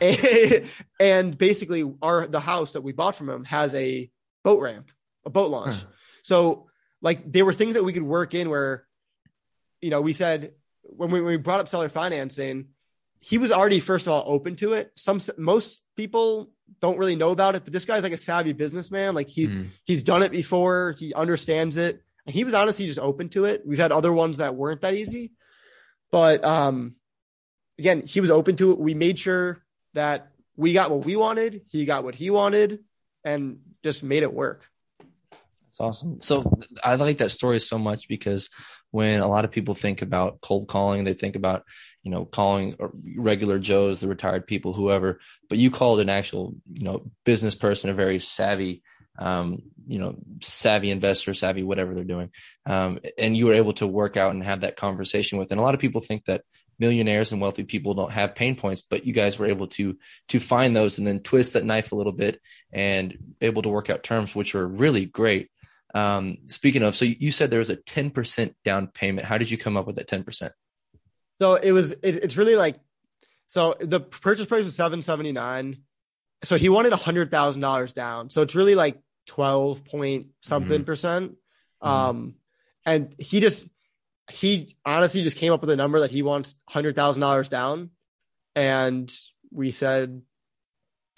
And, 0.00 0.64
and 1.00 1.38
basically 1.38 1.84
our 2.02 2.26
the 2.26 2.40
house 2.40 2.72
that 2.72 2.82
we 2.82 2.92
bought 2.92 3.16
from 3.16 3.28
him 3.28 3.44
has 3.44 3.74
a 3.74 4.10
boat 4.42 4.60
ramp 4.60 4.90
a 5.26 5.30
boat 5.30 5.50
launch. 5.50 5.74
Huh. 5.74 5.86
so 6.22 6.66
like 7.00 7.30
there 7.30 7.44
were 7.44 7.54
things 7.54 7.74
that 7.74 7.84
we 7.84 7.92
could 7.92 8.02
work 8.02 8.34
in 8.34 8.48
where 8.48 8.86
you 9.84 9.90
know 9.90 10.00
we 10.00 10.14
said 10.14 10.52
when 10.82 11.10
we, 11.10 11.20
when 11.20 11.32
we 11.32 11.36
brought 11.36 11.60
up 11.60 11.68
seller 11.68 11.90
financing 11.90 12.68
he 13.20 13.38
was 13.38 13.52
already 13.52 13.80
first 13.80 14.06
of 14.06 14.12
all 14.12 14.22
open 14.26 14.54
to 14.56 14.74
it. 14.74 14.92
Some 14.96 15.18
most 15.38 15.82
people 15.96 16.50
don't 16.80 16.98
really 16.98 17.16
know 17.16 17.30
about 17.30 17.54
it 17.56 17.64
but 17.64 17.72
this 17.72 17.84
guy's 17.84 18.02
like 18.02 18.12
a 18.12 18.18
savvy 18.18 18.52
businessman. 18.52 19.14
Like 19.14 19.28
he 19.28 19.48
Mm. 19.48 19.68
he's 19.84 20.02
done 20.02 20.22
it 20.22 20.32
before. 20.32 20.94
He 20.98 21.12
understands 21.14 21.76
it. 21.76 22.02
And 22.26 22.34
he 22.34 22.44
was 22.44 22.54
honestly 22.54 22.86
just 22.86 22.98
open 22.98 23.28
to 23.30 23.44
it. 23.44 23.62
We've 23.66 23.78
had 23.78 23.92
other 23.92 24.12
ones 24.12 24.38
that 24.38 24.54
weren't 24.54 24.80
that 24.80 24.94
easy. 24.94 25.32
But 26.10 26.44
um 26.44 26.96
again 27.78 28.02
he 28.06 28.20
was 28.20 28.30
open 28.30 28.56
to 28.56 28.72
it. 28.72 28.78
We 28.78 28.94
made 28.94 29.18
sure 29.18 29.62
that 29.92 30.30
we 30.56 30.72
got 30.72 30.90
what 30.90 31.04
we 31.04 31.16
wanted. 31.16 31.62
He 31.70 31.84
got 31.84 32.04
what 32.04 32.14
he 32.14 32.30
wanted 32.30 32.80
and 33.22 33.58
just 33.82 34.02
made 34.02 34.22
it 34.22 34.32
work. 34.32 34.60
That's 35.78 35.80
awesome. 35.80 36.20
So 36.20 36.58
I 36.84 36.94
like 36.94 37.18
that 37.18 37.30
story 37.30 37.58
so 37.58 37.78
much 37.78 38.06
because 38.06 38.48
when 38.94 39.18
a 39.18 39.26
lot 39.26 39.44
of 39.44 39.50
people 39.50 39.74
think 39.74 40.02
about 40.02 40.40
cold 40.40 40.68
calling, 40.68 41.02
they 41.02 41.14
think 41.14 41.34
about, 41.34 41.64
you 42.04 42.12
know, 42.12 42.24
calling 42.24 42.76
regular 43.16 43.58
Joes, 43.58 43.98
the 43.98 44.06
retired 44.06 44.46
people, 44.46 44.72
whoever, 44.72 45.18
but 45.48 45.58
you 45.58 45.72
called 45.72 45.98
an 45.98 46.08
actual, 46.08 46.54
you 46.72 46.84
know, 46.84 47.04
business 47.24 47.56
person, 47.56 47.90
a 47.90 47.94
very 47.94 48.20
savvy, 48.20 48.84
um, 49.18 49.62
you 49.88 49.98
know, 49.98 50.14
savvy 50.42 50.92
investor, 50.92 51.34
savvy, 51.34 51.64
whatever 51.64 51.92
they're 51.92 52.04
doing. 52.04 52.30
Um, 52.66 53.00
and 53.18 53.36
you 53.36 53.46
were 53.46 53.54
able 53.54 53.72
to 53.74 53.86
work 53.88 54.16
out 54.16 54.30
and 54.30 54.44
have 54.44 54.60
that 54.60 54.76
conversation 54.76 55.40
with, 55.40 55.50
and 55.50 55.58
a 55.58 55.64
lot 55.64 55.74
of 55.74 55.80
people 55.80 56.00
think 56.00 56.26
that 56.26 56.42
millionaires 56.78 57.32
and 57.32 57.40
wealthy 57.40 57.64
people 57.64 57.94
don't 57.94 58.12
have 58.12 58.36
pain 58.36 58.54
points, 58.54 58.84
but 58.88 59.04
you 59.04 59.12
guys 59.12 59.40
were 59.40 59.46
able 59.46 59.66
to, 59.66 59.98
to 60.28 60.38
find 60.38 60.76
those 60.76 60.98
and 60.98 61.06
then 61.06 61.18
twist 61.18 61.54
that 61.54 61.64
knife 61.64 61.90
a 61.90 61.96
little 61.96 62.12
bit 62.12 62.40
and 62.72 63.18
able 63.40 63.62
to 63.62 63.68
work 63.68 63.90
out 63.90 64.04
terms, 64.04 64.36
which 64.36 64.54
were 64.54 64.68
really 64.68 65.04
great. 65.04 65.50
Um, 65.94 66.38
speaking 66.48 66.82
of, 66.82 66.96
so 66.96 67.04
you 67.04 67.30
said 67.30 67.50
there 67.50 67.60
was 67.60 67.70
a 67.70 67.76
10% 67.76 68.54
down 68.64 68.88
payment. 68.88 69.26
How 69.26 69.38
did 69.38 69.50
you 69.50 69.56
come 69.56 69.76
up 69.76 69.86
with 69.86 69.96
that 69.96 70.08
10%? 70.08 70.50
So 71.38 71.54
it 71.54 71.72
was 71.72 71.92
it, 71.92 72.00
it's 72.02 72.36
really 72.36 72.54
like 72.56 72.76
so 73.46 73.74
the 73.80 74.00
purchase 74.00 74.46
price 74.46 74.64
was 74.64 74.76
seven 74.76 75.02
seventy 75.02 75.32
nine. 75.32 75.78
So 76.44 76.56
he 76.56 76.68
wanted 76.68 76.92
a 76.92 76.96
hundred 76.96 77.30
thousand 77.32 77.60
dollars 77.60 77.92
down. 77.92 78.30
So 78.30 78.42
it's 78.42 78.54
really 78.54 78.76
like 78.76 79.00
twelve 79.26 79.84
point 79.84 80.28
something 80.42 80.82
Mhm. 80.82 80.86
percent. 80.86 81.32
Mhm. 81.82 81.88
Um 81.88 82.34
and 82.86 83.14
he 83.18 83.40
just 83.40 83.66
he 84.30 84.76
honestly 84.86 85.22
just 85.24 85.36
came 85.36 85.52
up 85.52 85.60
with 85.60 85.70
a 85.70 85.76
number 85.76 86.00
that 86.00 86.12
he 86.12 86.22
wants 86.22 86.54
hundred 86.68 86.94
thousand 86.94 87.20
dollars 87.22 87.48
down. 87.48 87.90
And 88.54 89.12
we 89.50 89.72
said, 89.72 90.22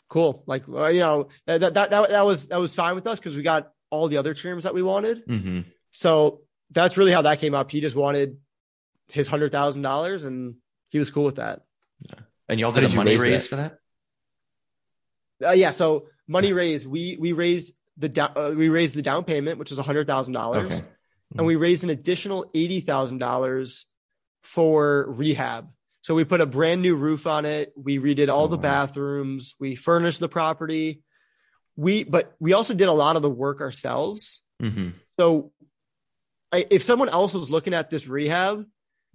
cool. 0.08 0.44
Like 0.46 0.66
well, 0.66 0.90
you 0.90 1.00
know, 1.00 1.28
that 1.46 1.60
that 1.60 1.74
that 1.74 1.90
that 1.90 2.24
was 2.24 2.48
that 2.48 2.58
was 2.58 2.74
fine 2.74 2.94
with 2.94 3.06
us 3.06 3.18
because 3.18 3.36
we 3.36 3.42
got 3.42 3.70
all 3.90 4.08
the 4.08 4.16
other 4.16 4.34
terms 4.34 4.64
that 4.64 4.74
we 4.74 4.82
wanted. 4.82 5.26
Mhm. 5.26 5.64
So 5.92 6.42
that's 6.70 6.96
really 6.96 7.12
how 7.12 7.22
that 7.22 7.38
came 7.40 7.54
up. 7.54 7.70
He 7.70 7.80
just 7.80 7.96
wanted 7.96 8.38
his 9.08 9.26
hundred 9.28 9.52
thousand 9.52 9.82
dollars, 9.82 10.24
and 10.24 10.56
he 10.90 10.98
was 10.98 11.10
cool 11.10 11.24
with 11.24 11.36
that. 11.36 11.64
Yeah. 12.00 12.14
And 12.48 12.60
y'all 12.60 12.72
How 12.72 12.80
did 12.80 12.92
a 12.92 12.96
money 12.96 13.12
raise 13.12 13.22
raise 13.22 13.42
that? 13.44 13.48
for 13.48 13.56
that? 13.56 15.48
Uh, 15.48 15.52
yeah. 15.52 15.70
So 15.70 16.08
money 16.26 16.52
raised, 16.52 16.86
we 16.86 17.16
we 17.18 17.32
raised 17.32 17.72
the 17.96 18.08
down, 18.08 18.32
uh, 18.36 18.52
we 18.56 18.68
raised 18.68 18.94
the 18.94 19.02
down 19.02 19.24
payment, 19.24 19.58
which 19.58 19.70
was 19.70 19.78
hundred 19.78 20.06
thousand 20.06 20.34
dollars, 20.34 20.76
Okay. 20.80 20.84
and 21.38 21.46
we 21.46 21.56
raised 21.56 21.84
an 21.84 21.90
additional 21.90 22.50
eighty 22.54 22.80
thousand 22.80 23.18
dollars 23.18 23.86
for 24.42 25.06
rehab. 25.10 25.68
So 26.02 26.14
we 26.14 26.24
put 26.24 26.40
a 26.40 26.46
brand 26.46 26.82
new 26.82 26.94
roof 26.94 27.26
on 27.26 27.44
it. 27.44 27.72
We 27.76 27.98
redid 27.98 28.28
all 28.28 28.44
Oh, 28.44 28.48
the 28.48 28.56
wow. 28.56 28.62
bathrooms. 28.62 29.54
We 29.58 29.74
furnished 29.74 30.20
the 30.20 30.28
property. 30.28 31.02
We 31.76 32.04
but 32.04 32.34
we 32.40 32.52
also 32.52 32.74
did 32.74 32.88
a 32.88 32.92
lot 32.92 33.16
of 33.16 33.22
the 33.22 33.30
work 33.30 33.60
ourselves. 33.60 34.40
hmm 34.60 34.90
So 35.18 35.52
I, 36.52 36.66
if 36.70 36.82
someone 36.82 37.08
else 37.08 37.34
was 37.34 37.50
looking 37.50 37.74
at 37.74 37.90
this 37.90 38.06
rehab, 38.06 38.64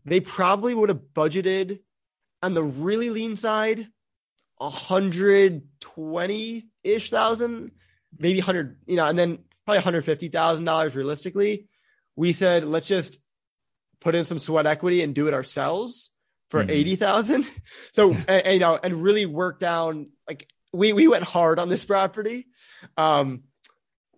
they 0.05 0.19
probably 0.19 0.73
would 0.73 0.89
have 0.89 1.01
budgeted 1.13 1.79
on 2.43 2.53
the 2.53 2.63
really 2.63 3.09
lean 3.09 3.35
side, 3.35 3.87
a 4.59 4.69
hundred 4.69 5.63
twenty 5.79 6.67
ish 6.83 7.09
thousand, 7.09 7.71
maybe 8.17 8.39
hundred, 8.39 8.77
you 8.85 8.95
know, 8.95 9.07
and 9.07 9.17
then 9.17 9.39
probably 9.65 9.81
hundred 9.81 10.05
fifty 10.05 10.27
thousand 10.27 10.65
dollars 10.65 10.95
realistically. 10.95 11.67
We 12.15 12.33
said 12.33 12.63
let's 12.63 12.87
just 12.87 13.17
put 14.01 14.15
in 14.15 14.23
some 14.23 14.39
sweat 14.39 14.65
equity 14.67 15.01
and 15.01 15.15
do 15.15 15.27
it 15.27 15.33
ourselves 15.33 16.09
for 16.49 16.63
Mhm. 16.63 16.69
eighty 16.71 16.95
thousand. 16.95 17.49
So 17.91 18.11
and, 18.27 18.29
and, 18.29 18.53
you 18.53 18.59
know, 18.59 18.77
and 18.81 19.01
really 19.01 19.25
work 19.25 19.59
down 19.59 20.09
like 20.27 20.47
we 20.73 20.93
we 20.93 21.07
went 21.07 21.23
hard 21.23 21.57
on 21.59 21.69
this 21.69 21.85
property. 21.85 22.47
Um, 22.97 23.43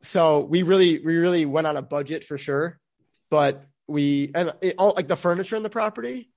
so 0.01 0.41
we 0.41 0.63
really 0.63 0.99
we 0.99 1.17
really 1.17 1.45
went 1.45 1.67
on 1.67 1.77
a 1.77 1.81
budget 1.81 2.23
for 2.23 2.37
sure 2.37 2.79
but 3.29 3.65
we 3.87 4.31
and 4.35 4.53
it, 4.61 4.75
all 4.77 4.93
like 4.95 5.07
the 5.07 5.15
furniture 5.15 5.55
in 5.55 5.63
the 5.63 5.69
property 5.69 6.29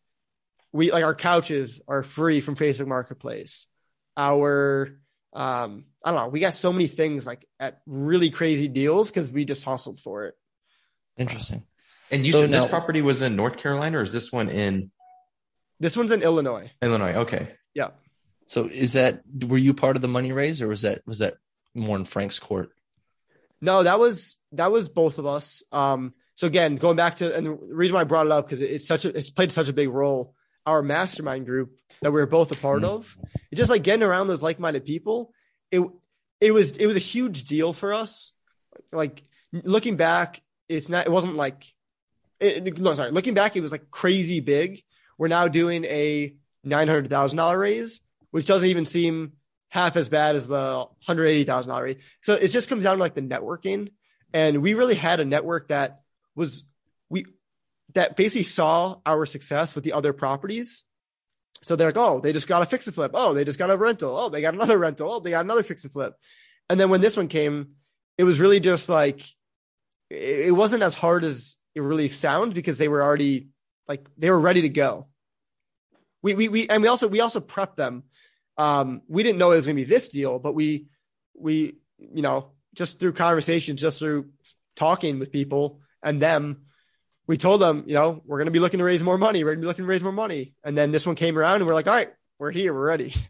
we 0.73 0.93
like 0.93 1.05
our 1.05 1.15
couches 1.17 1.81
are 1.89 2.03
free 2.05 2.41
from 2.41 2.55
facebook 2.55 2.87
marketplace 2.87 3.67
our 4.17 4.97
um 5.33 5.85
i 6.05 6.13
don't 6.13 6.21
know 6.21 6.29
we 6.29 6.39
got 6.39 6.55
so 6.55 6.73
many 6.73 6.87
things 6.87 7.27
like 7.27 7.45
at 7.59 7.81
really 7.87 8.31
crazy 8.31 8.69
deals 8.69 9.11
because 9.11 9.31
we 9.31 9.45
just 9.45 9.65
hustled 9.65 9.99
for 9.99 10.27
it 10.27 10.35
Interesting. 11.17 11.65
And 12.11 12.27
you 12.27 12.33
So 12.33 12.43
said 12.43 12.51
this 12.51 12.69
property 12.69 13.03
was 13.03 13.23
in 13.23 13.37
North 13.37 13.57
Carolina, 13.57 13.99
or 13.99 14.03
is 14.03 14.13
this 14.13 14.31
one 14.31 14.49
in 14.49 14.91
this 15.81 15.97
one's 15.97 16.11
in 16.11 16.23
illinois 16.23 16.71
Illinois? 16.83 17.15
Okay. 17.15 17.55
yeah 17.75 17.89
So 18.47 18.67
is 18.67 18.93
that 18.93 19.23
were 19.47 19.59
you 19.59 19.75
part 19.75 19.97
of 19.97 20.03
the 20.03 20.09
money 20.09 20.33
raise 20.33 20.63
or 20.63 20.69
was 20.69 20.83
that 20.83 21.01
was 21.07 21.19
that 21.19 21.35
more 21.77 21.97
in 21.97 22.05
Frank's 22.05 22.39
court? 22.39 22.71
No, 23.61 23.83
that 23.83 23.99
was 23.99 24.39
that 24.53 24.71
was 24.73 24.89
both 24.89 25.19
of 25.19 25.27
us. 25.27 25.63
Um, 25.73 26.13
so 26.35 26.47
again, 26.47 26.77
going 26.77 26.97
back 26.97 27.17
to 27.17 27.35
and 27.35 27.47
the 27.47 27.53
reason 27.53 27.95
why 27.95 28.03
I 28.03 28.05
brought 28.05 28.27
it 28.27 28.33
up 28.33 28.47
because 28.47 28.61
it, 28.61 28.71
it's 28.71 28.87
such 28.87 29.05
a 29.05 29.17
it's 29.17 29.31
played 29.31 29.53
such 29.53 29.69
a 29.69 29.73
big 29.73 29.89
role. 29.89 30.35
Our 30.67 30.83
mastermind 30.83 31.47
group 31.47 31.79
that 32.03 32.11
we 32.13 32.21
were 32.21 32.27
both 32.27 32.51
a 32.51 32.57
part 32.57 32.83
Mhm. 32.83 32.87
of, 32.89 33.17
it's 33.51 33.59
just 33.59 33.71
like 33.71 33.85
getting 33.85 34.03
around 34.03 34.27
those 34.27 34.43
like 34.43 34.59
minded 34.59 34.85
people. 34.85 35.33
It 35.71 35.81
it 36.41 36.51
was 36.53 36.73
it 36.73 36.87
was 36.87 36.97
a 36.97 37.01
huge 37.01 37.45
deal 37.45 37.73
for 37.73 37.95
us. 37.95 38.33
Like 38.93 39.23
looking 39.53 39.97
back, 39.97 40.43
it's 40.69 40.89
not 40.89 41.07
it 41.07 41.13
wasn't 41.13 41.37
like 41.37 41.73
it, 42.41 42.79
no 42.79 42.95
sorry 42.95 43.11
looking 43.13 43.33
back 43.35 43.57
it 43.57 43.61
was 43.63 43.73
like 43.73 43.91
crazy 43.91 44.41
big. 44.41 44.83
We're 45.17 45.29
now 45.29 45.49
doing 45.49 45.85
a 45.87 46.35
nine 46.63 46.89
hundred 46.89 47.09
thousand 47.09 47.39
dollar 47.39 47.59
raise, 47.59 48.01
which 48.33 48.45
doesn't 48.47 48.69
even 48.69 48.85
seem 48.85 49.33
half 49.77 49.95
as 49.97 50.09
bad 50.09 50.37
as 50.37 50.49
the 50.49 50.87
hundred 51.07 51.27
eighty 51.27 51.45
thousand 51.45 51.69
dollar 51.69 51.85
raise. 51.85 52.03
So 52.23 52.33
it 52.33 52.49
just 52.49 52.71
comes 52.71 52.85
down 52.85 52.97
to 52.97 53.01
like 53.01 53.15
the 53.15 53.21
networking, 53.21 53.91
and 54.33 54.63
we 54.63 54.73
really 54.73 54.95
had 54.95 55.21
a 55.21 55.25
network 55.25 55.69
that 55.69 56.01
was 56.35 56.65
we 57.11 57.27
that 57.95 58.17
basically 58.17 58.45
saw 58.45 58.97
our 59.05 59.27
success 59.27 59.75
with 59.75 59.85
the 59.85 59.93
other 59.93 60.15
properties. 60.15 60.83
So 61.63 61.77
they're 61.77 61.89
like, 61.89 61.99
oh, 61.99 62.21
they 62.21 62.33
just 62.33 62.49
got 62.49 62.63
a 62.63 62.67
fix 62.67 62.87
and 62.87 62.95
flip. 62.95 63.11
Oh, 63.13 63.35
they 63.35 63.45
just 63.45 63.59
got 63.59 63.71
a 63.71 63.77
rental. 63.77 64.17
Oh, 64.17 64.29
they 64.31 64.41
got 64.41 64.55
another 64.55 64.79
rental. 64.79 65.13
Oh, 65.13 65.21
they 65.21 65.31
got 65.31 65.45
another 65.45 65.63
fix 65.63 65.85
and 65.85 65.93
flip. 65.93 66.15
And 66.71 66.81
then 66.81 66.89
when 66.89 67.03
this 67.03 67.17
one 67.17 67.29
came, 67.29 67.73
it 68.17 68.25
was 68.25 68.41
really 68.41 68.61
just 68.61 68.89
like 68.89 69.21
it, 70.09 70.47
it 70.49 70.53
wasn't 70.53 70.85
as 70.85 70.95
hard 70.95 71.23
as 71.23 71.57
it 71.75 71.83
really 71.83 72.09
sounds 72.09 72.55
because 72.55 72.79
they 72.79 72.89
were 72.89 73.03
already 73.03 73.49
like 73.87 74.07
they 74.17 74.31
were 74.31 74.41
ready 74.41 74.63
to 74.63 74.71
go. 74.71 75.09
We 76.23 76.35
we 76.35 76.49
we 76.49 76.69
and 76.69 76.81
we 76.83 76.89
also 76.89 77.09
we 77.09 77.21
also 77.21 77.41
prepped 77.41 77.77
them. 77.77 78.05
Um, 78.59 79.03
we 79.09 79.23
didn't 79.23 79.39
know 79.39 79.53
it 79.53 79.57
was 79.57 79.67
gonna 79.67 79.77
be 79.77 79.85
this 79.85 80.09
deal, 80.09 80.39
but 80.39 80.55
we 80.55 80.87
we 81.35 81.77
you 81.99 82.23
know 82.23 82.53
just 82.75 82.99
through 82.99 83.13
conversations, 83.13 83.81
just 83.81 83.99
through 83.99 84.31
talking 84.77 85.19
with 85.19 85.33
people 85.33 85.81
and 86.03 86.21
them, 86.21 86.63
we 87.27 87.37
told 87.37 87.61
them, 87.61 87.85
you 87.87 87.95
know, 87.95 88.23
we're 88.27 88.39
gonna 88.39 88.51
be 88.51 88.59
looking 88.59 88.79
to 88.79 88.85
raise 88.85 89.03
more 89.03 89.19
money. 89.19 89.45
We're 89.45 89.53
gonna 89.53 89.63
be 89.63 89.67
looking 89.67 89.85
to 89.85 89.89
raise 89.89 90.03
more 90.03 90.13
money. 90.13 90.55
And 90.65 90.77
then 90.77 90.91
this 90.91 91.07
one 91.07 91.17
came 91.17 91.39
around, 91.39 91.57
and 91.57 91.67
we're 91.67 91.75
like, 91.75 91.87
all 91.87 91.95
right, 91.95 92.13
we're 92.39 92.51
here, 92.51 92.73
we're 92.73 92.87
ready. 92.87 93.15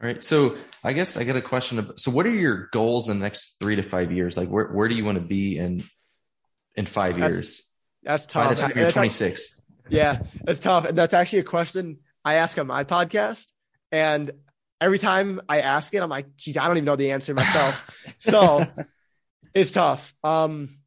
All 0.00 0.06
right. 0.06 0.22
So 0.22 0.56
I 0.84 0.92
guess 0.92 1.16
I 1.16 1.24
got 1.24 1.34
a 1.34 1.42
question. 1.42 1.80
About, 1.80 1.98
so 1.98 2.12
what 2.12 2.24
are 2.24 2.30
your 2.30 2.68
goals 2.70 3.08
in 3.08 3.18
the 3.18 3.22
next 3.24 3.56
three 3.58 3.74
to 3.74 3.82
five 3.82 4.12
years? 4.12 4.36
Like 4.36 4.48
where, 4.48 4.68
where 4.68 4.88
do 4.88 4.94
you 4.94 5.04
want 5.04 5.18
to 5.18 5.24
be 5.24 5.58
in, 5.58 5.82
in 6.76 6.86
five 6.86 7.18
That's 7.18 7.34
years? 7.34 7.62
That's 8.04 8.26
tough. 8.26 8.44
By 8.44 8.54
the 8.54 8.60
time 8.60 8.70
And 8.70 8.76
you're 8.76 8.84
that's 8.84 8.94
26. 8.94 9.60
Yeah, 9.88 10.20
that's 10.44 10.60
tough. 10.60 10.84
And 10.84 10.96
that's 10.96 11.14
actually 11.14 11.40
a 11.40 11.44
question 11.44 11.98
I 12.24 12.34
ask 12.34 12.56
on 12.58 12.68
my 12.68 12.84
podcast. 12.84 13.50
And 13.90 14.30
every 14.80 14.98
time 14.98 15.40
I 15.48 15.60
ask 15.60 15.92
it, 15.94 16.02
I'm 16.02 16.10
like, 16.10 16.36
geez, 16.36 16.56
I 16.56 16.66
don't 16.66 16.76
even 16.76 16.84
know 16.84 16.96
the 16.96 17.12
answer 17.12 17.34
myself. 17.34 17.90
so 18.18 18.66
it's 19.54 19.70
tough. 19.70 20.14
Um, 20.22 20.78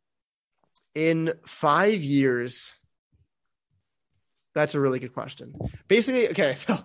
in 0.94 1.34
five 1.46 2.02
years, 2.02 2.74
that's 4.54 4.76
a 4.76 4.80
really 4.80 5.00
good 5.00 5.14
question. 5.14 5.56
Basically, 5.88 6.30
okay, 6.30 6.56
so 6.56 6.78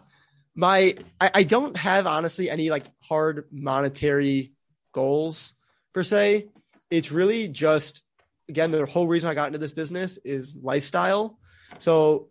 my 0.55 0.96
I, 1.20 1.31
I 1.35 1.42
don't 1.42 1.76
have 1.76 2.07
honestly 2.07 2.50
any 2.50 2.70
like 2.70 2.85
hard 3.00 3.44
monetary 3.50 4.52
goals 4.92 5.55
per 5.92 6.02
se. 6.02 6.48
It's 6.90 7.12
really 7.12 7.48
just 7.48 8.02
again 8.48 8.70
the 8.70 8.87
whole 8.87 9.07
reason 9.07 9.29
I 9.29 9.35
got 9.35 9.48
into 9.48 9.59
this 9.59 9.72
business 9.72 10.18
is 10.24 10.57
lifestyle. 10.61 11.38
So 11.79 12.29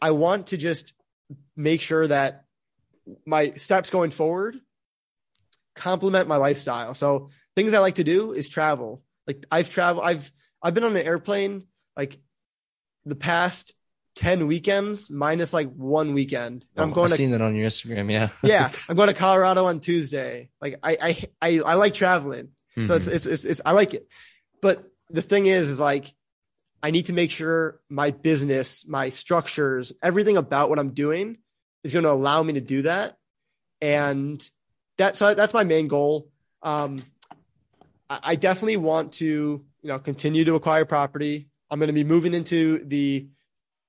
I 0.00 0.10
want 0.12 0.48
to 0.48 0.56
just 0.56 0.94
make 1.56 1.80
sure 1.80 2.08
that 2.08 2.41
my 3.26 3.52
steps 3.54 3.90
going 3.90 4.10
forward 4.10 4.56
complement 5.74 6.28
my 6.28 6.36
lifestyle. 6.36 6.94
So 6.94 7.30
things 7.56 7.74
I 7.74 7.78
like 7.78 7.94
to 7.96 8.04
do 8.04 8.32
is 8.32 8.48
travel. 8.48 9.02
Like 9.26 9.44
I've 9.50 9.70
traveled, 9.70 10.04
I've 10.04 10.30
I've 10.62 10.74
been 10.74 10.84
on 10.84 10.96
an 10.96 11.06
airplane 11.06 11.64
like 11.96 12.18
the 13.04 13.16
past 13.16 13.74
10 14.16 14.46
weekends 14.46 15.08
minus 15.10 15.52
like 15.52 15.72
one 15.72 16.12
weekend. 16.12 16.64
And 16.76 16.84
I'm 16.84 16.90
Oh, 16.90 16.94
going 16.94 17.04
I've 17.06 17.10
to 17.12 17.16
seen 17.16 17.30
that 17.30 17.40
on 17.40 17.54
your 17.54 17.68
Instagram. 17.68 18.10
Yeah. 18.12 18.28
yeah, 18.42 18.70
I'm 18.88 18.96
going 18.96 19.08
to 19.08 19.14
Colorado 19.14 19.64
on 19.64 19.80
Tuesday. 19.80 20.50
Like 20.60 20.78
I 20.82 20.98
I 21.00 21.28
I, 21.40 21.60
I 21.64 21.74
like 21.74 21.94
traveling. 21.94 22.48
So 22.86 22.94
it's, 22.94 23.06
Mhm. 23.06 23.14
it's 23.14 23.26
it's 23.26 23.44
it's 23.44 23.60
I 23.64 23.72
like 23.72 23.94
it. 23.94 24.06
But 24.60 24.84
the 25.10 25.22
thing 25.22 25.46
is 25.46 25.68
is 25.68 25.80
like 25.80 26.12
I 26.82 26.90
need 26.90 27.06
to 27.06 27.12
make 27.12 27.30
sure 27.30 27.80
my 27.88 28.10
business, 28.10 28.84
my 28.86 29.10
structures, 29.10 29.92
everything 30.02 30.36
about 30.36 30.68
what 30.68 30.78
I'm 30.78 30.94
doing 30.94 31.38
is 31.84 31.92
going 31.92 32.04
to 32.04 32.10
allow 32.10 32.42
me 32.42 32.54
to 32.54 32.60
do 32.60 32.82
that. 32.82 33.16
And 33.80 34.46
that 34.98 35.16
so 35.16 35.34
that's 35.34 35.54
my 35.54 35.64
main 35.64 35.88
goal. 35.88 36.28
Um 36.62 37.04
I, 38.10 38.20
I 38.22 38.34
definitely 38.36 38.76
want 38.76 39.12
to, 39.14 39.24
you 39.24 39.88
know, 39.88 39.98
continue 39.98 40.44
to 40.44 40.54
acquire 40.54 40.84
property. 40.84 41.48
I'm 41.70 41.78
going 41.78 41.88
to 41.88 41.92
be 41.94 42.04
moving 42.04 42.34
into 42.34 42.84
the 42.84 43.26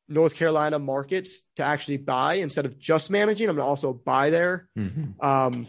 North 0.08 0.36
Carolina 0.36 0.79
markets 0.79 1.43
to 1.58 1.63
actually 1.63 1.97
buy 1.97 2.36
instead 2.36 2.65
of 2.65 2.79
just 2.79 3.10
managing. 3.10 3.49
I'm 3.49 3.56
going 3.56 3.65
to 3.65 3.69
also 3.69 3.93
buy 3.93 4.29
there. 4.29 4.69
Mhm. 4.77 5.21
Um, 5.23 5.67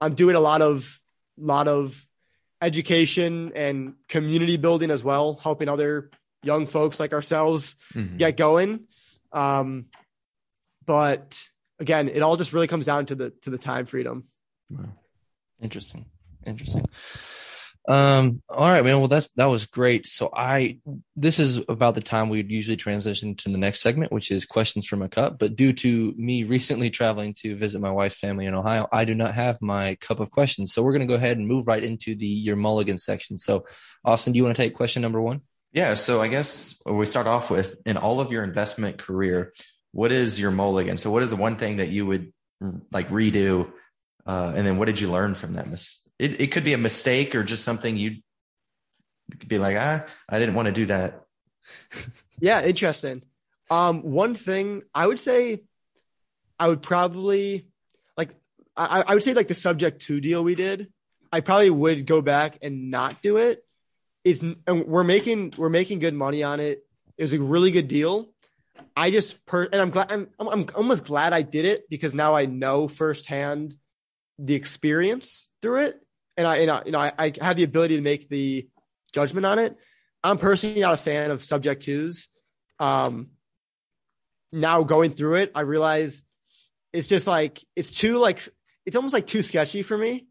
I'm 0.00 0.14
doing 0.14 0.36
a 0.36 0.40
lot 0.40 0.60
of 0.62 1.00
lot 1.38 1.66
of 1.68 2.06
education 2.62 3.52
and 3.54 3.94
community 4.08 4.56
building 4.56 4.90
as 4.90 5.02
well, 5.02 5.34
helping 5.42 5.68
other 5.68 6.10
young 6.42 6.66
folks 6.66 7.00
like 7.00 7.12
ourselves 7.12 7.76
Mhm. 7.94 8.18
get 8.18 8.36
going. 8.36 8.80
Um, 9.32 9.86
but 10.86 11.48
again, 11.78 12.08
it 12.08 12.20
all 12.20 12.36
just 12.36 12.52
really 12.52 12.66
comes 12.66 12.84
down 12.84 13.06
to 13.06 13.14
the 13.14 13.30
to 13.42 13.50
the 13.50 13.58
time 13.58 13.86
freedom. 13.86 14.24
Interesting. 15.60 16.06
Interesting. 16.46 16.84
Um, 17.86 18.42
all 18.48 18.70
right, 18.70 18.82
man. 18.82 18.98
Well, 18.98 19.08
that's 19.08 19.28
that 19.36 19.46
was 19.46 19.66
great. 19.66 20.06
So 20.06 20.30
I 20.34 20.78
this 21.16 21.38
is 21.38 21.60
about 21.68 21.94
the 21.94 22.00
time 22.00 22.30
we'd 22.30 22.50
usually 22.50 22.78
transition 22.78 23.34
to 23.36 23.50
the 23.50 23.58
next 23.58 23.80
segment, 23.80 24.10
which 24.10 24.30
is 24.30 24.46
questions 24.46 24.86
from 24.86 25.02
a 25.02 25.08
cup. 25.08 25.38
But 25.38 25.54
due 25.56 25.72
to 25.74 26.14
me 26.16 26.44
recently 26.44 26.90
traveling 26.90 27.34
to 27.40 27.56
visit 27.56 27.80
my 27.80 27.90
wife's 27.90 28.18
family 28.18 28.46
in 28.46 28.54
Ohio, 28.54 28.88
I 28.90 29.04
do 29.04 29.14
not 29.14 29.34
have 29.34 29.60
my 29.60 29.96
cup 29.96 30.20
of 30.20 30.30
questions. 30.30 30.72
So 30.72 30.82
we're 30.82 30.92
gonna 30.92 31.06
go 31.06 31.14
ahead 31.14 31.36
and 31.36 31.46
move 31.46 31.66
right 31.66 31.84
into 31.84 32.14
the 32.14 32.26
your 32.26 32.56
mulligan 32.56 32.96
section. 32.96 33.36
So 33.36 33.66
Austin, 34.02 34.32
do 34.32 34.38
you 34.38 34.44
want 34.44 34.56
to 34.56 34.62
take 34.62 34.74
question 34.74 35.02
number 35.02 35.20
one? 35.20 35.42
Yeah. 35.72 35.94
So 35.94 36.22
I 36.22 36.28
guess 36.28 36.80
we 36.86 37.04
start 37.04 37.26
off 37.26 37.50
with 37.50 37.76
in 37.84 37.98
all 37.98 38.20
of 38.20 38.32
your 38.32 38.44
investment 38.44 38.96
career, 38.96 39.52
what 39.94 40.10
is 40.10 40.40
your 40.40 40.50
mulligan? 40.50 40.98
So 40.98 41.10
what 41.10 41.22
is 41.22 41.30
the 41.30 41.36
one 41.36 41.56
thing 41.56 41.76
that 41.76 41.88
you 41.88 42.04
would 42.04 42.32
like 42.92 43.08
redo? 43.10 43.70
Uh, 44.26 44.52
and 44.56 44.66
then 44.66 44.76
what 44.76 44.86
did 44.86 45.00
you 45.00 45.10
learn 45.10 45.36
from 45.36 45.54
that? 45.54 45.70
Mis- 45.70 46.06
it, 46.18 46.40
it 46.40 46.46
could 46.48 46.64
be 46.64 46.72
a 46.72 46.78
mistake 46.78 47.34
or 47.34 47.44
just 47.44 47.64
something 47.64 47.96
you'd 47.96 48.22
be 49.46 49.58
like, 49.58 49.76
ah, 49.78 50.04
I 50.28 50.38
didn't 50.38 50.56
want 50.56 50.66
to 50.66 50.72
do 50.72 50.86
that. 50.86 51.22
Yeah, 52.40 52.62
interesting. 52.62 53.22
Um, 53.70 54.02
one 54.02 54.34
thing 54.34 54.82
I 54.92 55.06
would 55.06 55.20
say, 55.20 55.62
I 56.58 56.68
would 56.68 56.82
probably 56.82 57.68
like, 58.16 58.30
I, 58.76 59.04
I 59.06 59.14
would 59.14 59.22
say 59.22 59.34
like 59.34 59.46
the 59.46 59.54
subject 59.54 60.02
to 60.02 60.20
deal 60.20 60.42
we 60.42 60.56
did. 60.56 60.92
I 61.32 61.40
probably 61.40 61.70
would 61.70 62.06
go 62.06 62.20
back 62.20 62.58
and 62.60 62.90
not 62.90 63.22
do 63.22 63.36
it. 63.36 63.64
It's 64.24 64.42
and 64.42 64.84
we're 64.86 65.04
making 65.04 65.54
we're 65.56 65.68
making 65.68 66.00
good 66.00 66.12
money 66.12 66.42
on 66.42 66.58
it. 66.58 66.84
It 67.16 67.22
was 67.22 67.32
a 67.32 67.40
really 67.40 67.70
good 67.70 67.88
deal. 67.88 68.33
I 68.96 69.10
just 69.10 69.44
per 69.46 69.64
and 69.64 69.80
I'm 69.80 69.90
glad 69.90 70.10
I'm 70.10 70.28
I'm, 70.38 70.66
almost 70.74 71.04
glad 71.04 71.32
I 71.32 71.42
did 71.42 71.64
it 71.64 71.88
because 71.88 72.14
now 72.14 72.34
I 72.34 72.46
know 72.46 72.88
firsthand 72.88 73.76
the 74.38 74.54
experience 74.54 75.48
through 75.62 75.82
it, 75.82 76.00
and 76.36 76.46
I 76.46 76.58
and 76.58 76.70
I, 76.70 76.82
you 76.86 76.92
know 76.92 76.98
I, 77.00 77.12
I 77.18 77.32
have 77.40 77.56
the 77.56 77.64
ability 77.64 77.96
to 77.96 78.02
make 78.02 78.28
the 78.28 78.68
judgment 79.12 79.46
on 79.46 79.58
it. 79.58 79.76
I'm 80.22 80.38
personally 80.38 80.80
not 80.80 80.94
a 80.94 80.98
fan 80.98 81.30
of 81.30 81.44
subject 81.44 81.82
twos. 81.82 82.28
Um, 82.80 83.28
now 84.52 84.82
going 84.84 85.10
through 85.12 85.36
it, 85.36 85.52
I 85.54 85.60
realize 85.62 86.22
it's 86.92 87.08
just 87.08 87.26
like 87.26 87.60
it's 87.76 87.90
too 87.92 88.18
like 88.18 88.40
it's 88.86 88.96
almost 88.96 89.14
like 89.14 89.26
too 89.26 89.42
sketchy 89.42 89.82
for 89.82 89.96
me. 89.98 90.26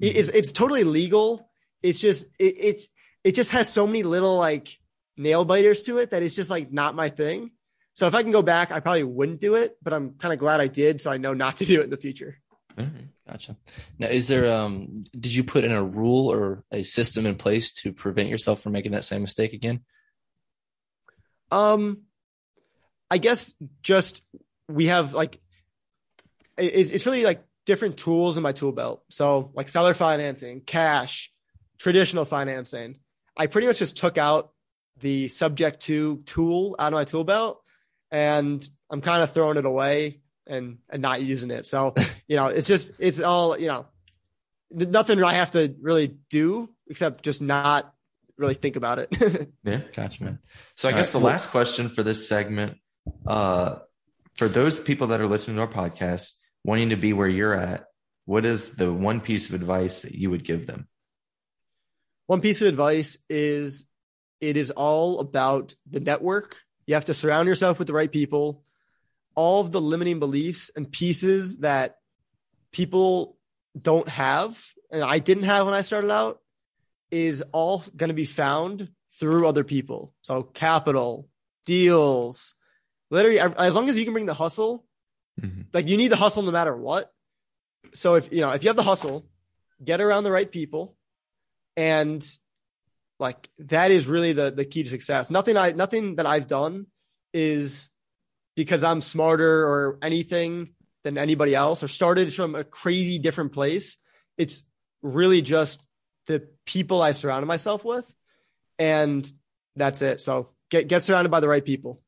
It- 0.00 0.16
It's 0.16 0.28
it's 0.28 0.52
totally 0.52 0.84
legal. 0.84 1.48
It's 1.82 1.98
just 1.98 2.24
it, 2.38 2.54
it's 2.58 2.88
it 3.24 3.34
just 3.34 3.50
has 3.50 3.72
so 3.72 3.86
many 3.86 4.02
little 4.02 4.36
like 4.36 4.78
nail 5.16 5.44
biters 5.44 5.84
to 5.84 5.98
it 5.98 6.10
that 6.10 6.22
it's 6.22 6.34
just 6.34 6.50
like 6.50 6.72
not 6.72 6.94
my 6.94 7.08
thing. 7.08 7.50
So 7.94 8.06
if 8.06 8.14
I 8.14 8.22
can 8.22 8.32
go 8.32 8.42
back, 8.42 8.72
I 8.72 8.80
probably 8.80 9.04
wouldn't 9.04 9.40
do 9.40 9.54
it, 9.54 9.76
but 9.82 9.92
I'm 9.92 10.14
kind 10.14 10.32
of 10.32 10.38
glad 10.38 10.60
I 10.60 10.66
did, 10.66 11.00
so 11.00 11.10
I 11.10 11.18
know 11.18 11.34
not 11.34 11.58
to 11.58 11.64
do 11.66 11.80
it 11.80 11.84
in 11.84 11.90
the 11.90 11.96
future. 11.96 12.38
All 12.78 12.84
right. 12.84 13.08
Gotcha. 13.28 13.56
Now, 13.98 14.08
is 14.08 14.28
there 14.28 14.52
um 14.52 15.04
did 15.12 15.34
you 15.34 15.44
put 15.44 15.64
in 15.64 15.72
a 15.72 15.82
rule 15.82 16.30
or 16.30 16.64
a 16.72 16.82
system 16.82 17.26
in 17.26 17.36
place 17.36 17.72
to 17.74 17.92
prevent 17.92 18.28
yourself 18.28 18.60
from 18.60 18.72
making 18.72 18.92
that 18.92 19.04
same 19.04 19.22
mistake 19.22 19.52
again? 19.52 19.80
Um, 21.50 22.02
I 23.10 23.18
guess 23.18 23.52
just 23.82 24.22
we 24.68 24.86
have 24.86 25.12
like 25.14 25.38
it's 26.56 26.90
it's 26.90 27.06
really 27.06 27.24
like 27.24 27.44
different 27.64 27.96
tools 27.96 28.36
in 28.36 28.42
my 28.42 28.52
tool 28.52 28.72
belt. 28.72 29.02
So 29.10 29.52
like 29.54 29.68
seller 29.68 29.94
financing, 29.94 30.60
cash, 30.62 31.30
traditional 31.78 32.24
financing. 32.24 32.98
I 33.36 33.46
pretty 33.46 33.66
much 33.66 33.78
just 33.78 33.96
took 33.96 34.18
out 34.18 34.50
the 35.00 35.28
subject 35.28 35.80
to 35.82 36.18
tool 36.26 36.76
out 36.78 36.92
of 36.92 36.96
my 36.96 37.04
tool 37.04 37.24
belt, 37.24 37.61
and 38.12 38.68
I'm 38.88 39.00
kind 39.00 39.24
of 39.24 39.32
throwing 39.32 39.56
it 39.58 39.64
away. 39.64 40.20
and 40.46 40.78
and 40.90 41.00
not 41.00 41.22
using 41.22 41.50
it. 41.50 41.64
So 41.66 41.94
you 42.28 42.36
know, 42.36 42.46
it's 42.46 42.66
just 42.66 42.92
it's 42.98 43.20
all 43.20 43.58
you 43.58 43.68
know, 43.68 43.86
nothing 44.70 45.22
I 45.22 45.34
have 45.34 45.52
to 45.52 45.74
really 45.80 46.08
do 46.30 46.68
except 46.88 47.24
just 47.24 47.40
not 47.40 47.94
really 48.36 48.54
think 48.54 48.76
about 48.76 48.98
it. 48.98 49.08
Yeah. 49.64 49.82
Gotcha, 49.94 50.24
man. 50.24 50.38
So 50.74 50.88
I 50.88 50.92
All 50.92 50.98
guess 50.98 51.14
right. 51.14 51.20
the 51.20 51.26
last 51.26 51.50
question 51.50 51.88
for 51.88 52.02
this 52.02 52.28
segment, 52.28 52.78
uh, 53.26 53.76
for 54.36 54.48
those 54.48 54.80
people 54.80 55.06
that 55.08 55.20
are 55.20 55.28
listening 55.28 55.56
to 55.56 55.62
our 55.62 55.68
podcast, 55.68 56.34
wanting 56.64 56.88
to 56.90 56.96
be 56.96 57.12
where 57.12 57.28
you're 57.28 57.54
at, 57.54 57.84
what 58.26 58.44
is 58.44 58.72
the 58.72 58.92
one 58.92 59.20
piece 59.20 59.48
of 59.48 59.54
advice 59.54 60.02
that 60.02 60.12
you 60.12 60.30
would 60.30 60.44
give 60.44 60.66
them? 60.66 60.88
One 62.26 62.40
piece 62.40 62.60
of 62.60 62.66
advice 62.66 63.18
is 63.30 63.86
it 64.40 64.56
is 64.56 64.72
all 64.72 65.20
about 65.20 65.76
the 65.88 66.00
network. 66.00 66.56
You 66.86 66.94
have 66.94 67.04
to 67.06 67.14
surround 67.14 67.48
yourself 67.48 67.78
with 67.78 67.86
the 67.86 67.92
right 67.92 68.10
people. 68.10 68.62
All 69.34 69.60
of 69.60 69.72
the 69.72 69.80
limiting 69.80 70.18
beliefs 70.18 70.70
and 70.74 70.90
pieces 70.90 71.58
that 71.58 71.96
people 72.72 73.38
don't 73.80 74.08
have, 74.08 74.62
and 74.90 75.02
I 75.02 75.18
didn't 75.18 75.44
have 75.44 75.66
when 75.66 75.74
I 75.74 75.80
started 75.80 76.10
out, 76.10 76.40
is 77.10 77.42
all 77.52 77.84
going 77.96 78.08
to 78.08 78.14
be 78.14 78.24
found 78.24 78.90
through 79.18 79.46
other 79.46 79.64
people. 79.64 80.14
So 80.22 80.42
capital, 80.42 81.28
deals, 81.64 82.54
literally, 83.10 83.38
as 83.40 83.74
long 83.74 83.88
as 83.88 83.98
you 83.98 84.04
can 84.04 84.12
bring 84.12 84.26
the 84.26 84.34
hustle, 84.34 84.86
Mhm. 85.40 85.66
like 85.72 85.88
you 85.88 85.96
need 85.96 86.08
the 86.08 86.16
hustle 86.16 86.42
no 86.42 86.50
matter 86.50 86.76
what. 86.76 87.12
So 87.94 88.14
if 88.16 88.32
you 88.32 88.40
know 88.40 88.50
if 88.50 88.62
you 88.62 88.68
have 88.68 88.76
the 88.76 88.82
hustle, 88.82 89.26
get 89.82 90.00
around 90.00 90.24
the 90.24 90.32
right 90.32 90.50
people, 90.50 90.96
and 91.76 92.22
like 93.22 93.48
that 93.60 93.90
is 93.90 94.06
really 94.06 94.34
the 94.34 94.50
the 94.50 94.66
key 94.66 94.82
to 94.82 94.90
success. 94.90 95.30
Nothing 95.30 95.56
I 95.56 95.72
nothing 95.72 96.16
that 96.16 96.26
I've 96.26 96.46
done 96.46 96.86
is 97.32 97.88
because 98.54 98.84
I'm 98.84 99.00
smarter 99.00 99.66
or 99.66 99.98
anything 100.02 100.74
than 101.04 101.16
anybody 101.16 101.54
else 101.54 101.82
or 101.82 101.88
started 101.88 102.34
from 102.34 102.54
a 102.54 102.64
crazy 102.64 103.18
different 103.18 103.52
place. 103.52 103.96
It's 104.36 104.62
really 105.00 105.40
just 105.40 105.82
the 106.26 106.46
people 106.66 107.00
I 107.00 107.12
surrounded 107.12 107.46
myself 107.46 107.84
with, 107.84 108.14
and 108.78 109.30
that's 109.76 110.02
it. 110.02 110.20
So 110.20 110.50
get 110.70 110.88
get 110.88 111.02
surrounded 111.02 111.30
by 111.30 111.40
the 111.40 111.48
right 111.48 111.64
people. 111.64 112.02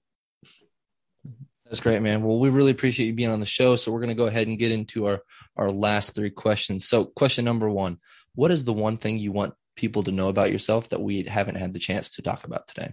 That's 1.64 1.80
great, 1.80 2.02
man. 2.02 2.22
Well, 2.22 2.38
we 2.38 2.50
really 2.50 2.72
appreciate 2.72 3.06
you 3.06 3.14
being 3.14 3.30
on 3.30 3.40
the 3.40 3.46
show. 3.46 3.76
So 3.76 3.90
we're 3.90 4.00
going 4.00 4.10
to 4.10 4.14
go 4.14 4.26
ahead 4.26 4.48
and 4.48 4.58
get 4.58 4.70
into 4.70 5.06
our 5.06 5.22
our 5.56 5.70
last 5.70 6.14
three 6.14 6.30
questions. 6.30 6.84
So, 6.86 7.04
question 7.06 7.44
number 7.44 7.70
one: 7.70 7.98
What 8.34 8.50
is 8.50 8.64
the 8.64 8.72
one 8.72 8.96
thing 8.96 9.18
you 9.18 9.32
want 9.32 9.54
people 9.76 10.02
to 10.04 10.12
know 10.12 10.28
about 10.28 10.52
yourself 10.52 10.88
that 10.90 11.00
we 11.00 11.22
haven't 11.24 11.56
had 11.56 11.72
the 11.72 11.78
chance 11.80 12.10
to 12.10 12.22
talk 12.22 12.44
about 12.44 12.68
today? 12.68 12.92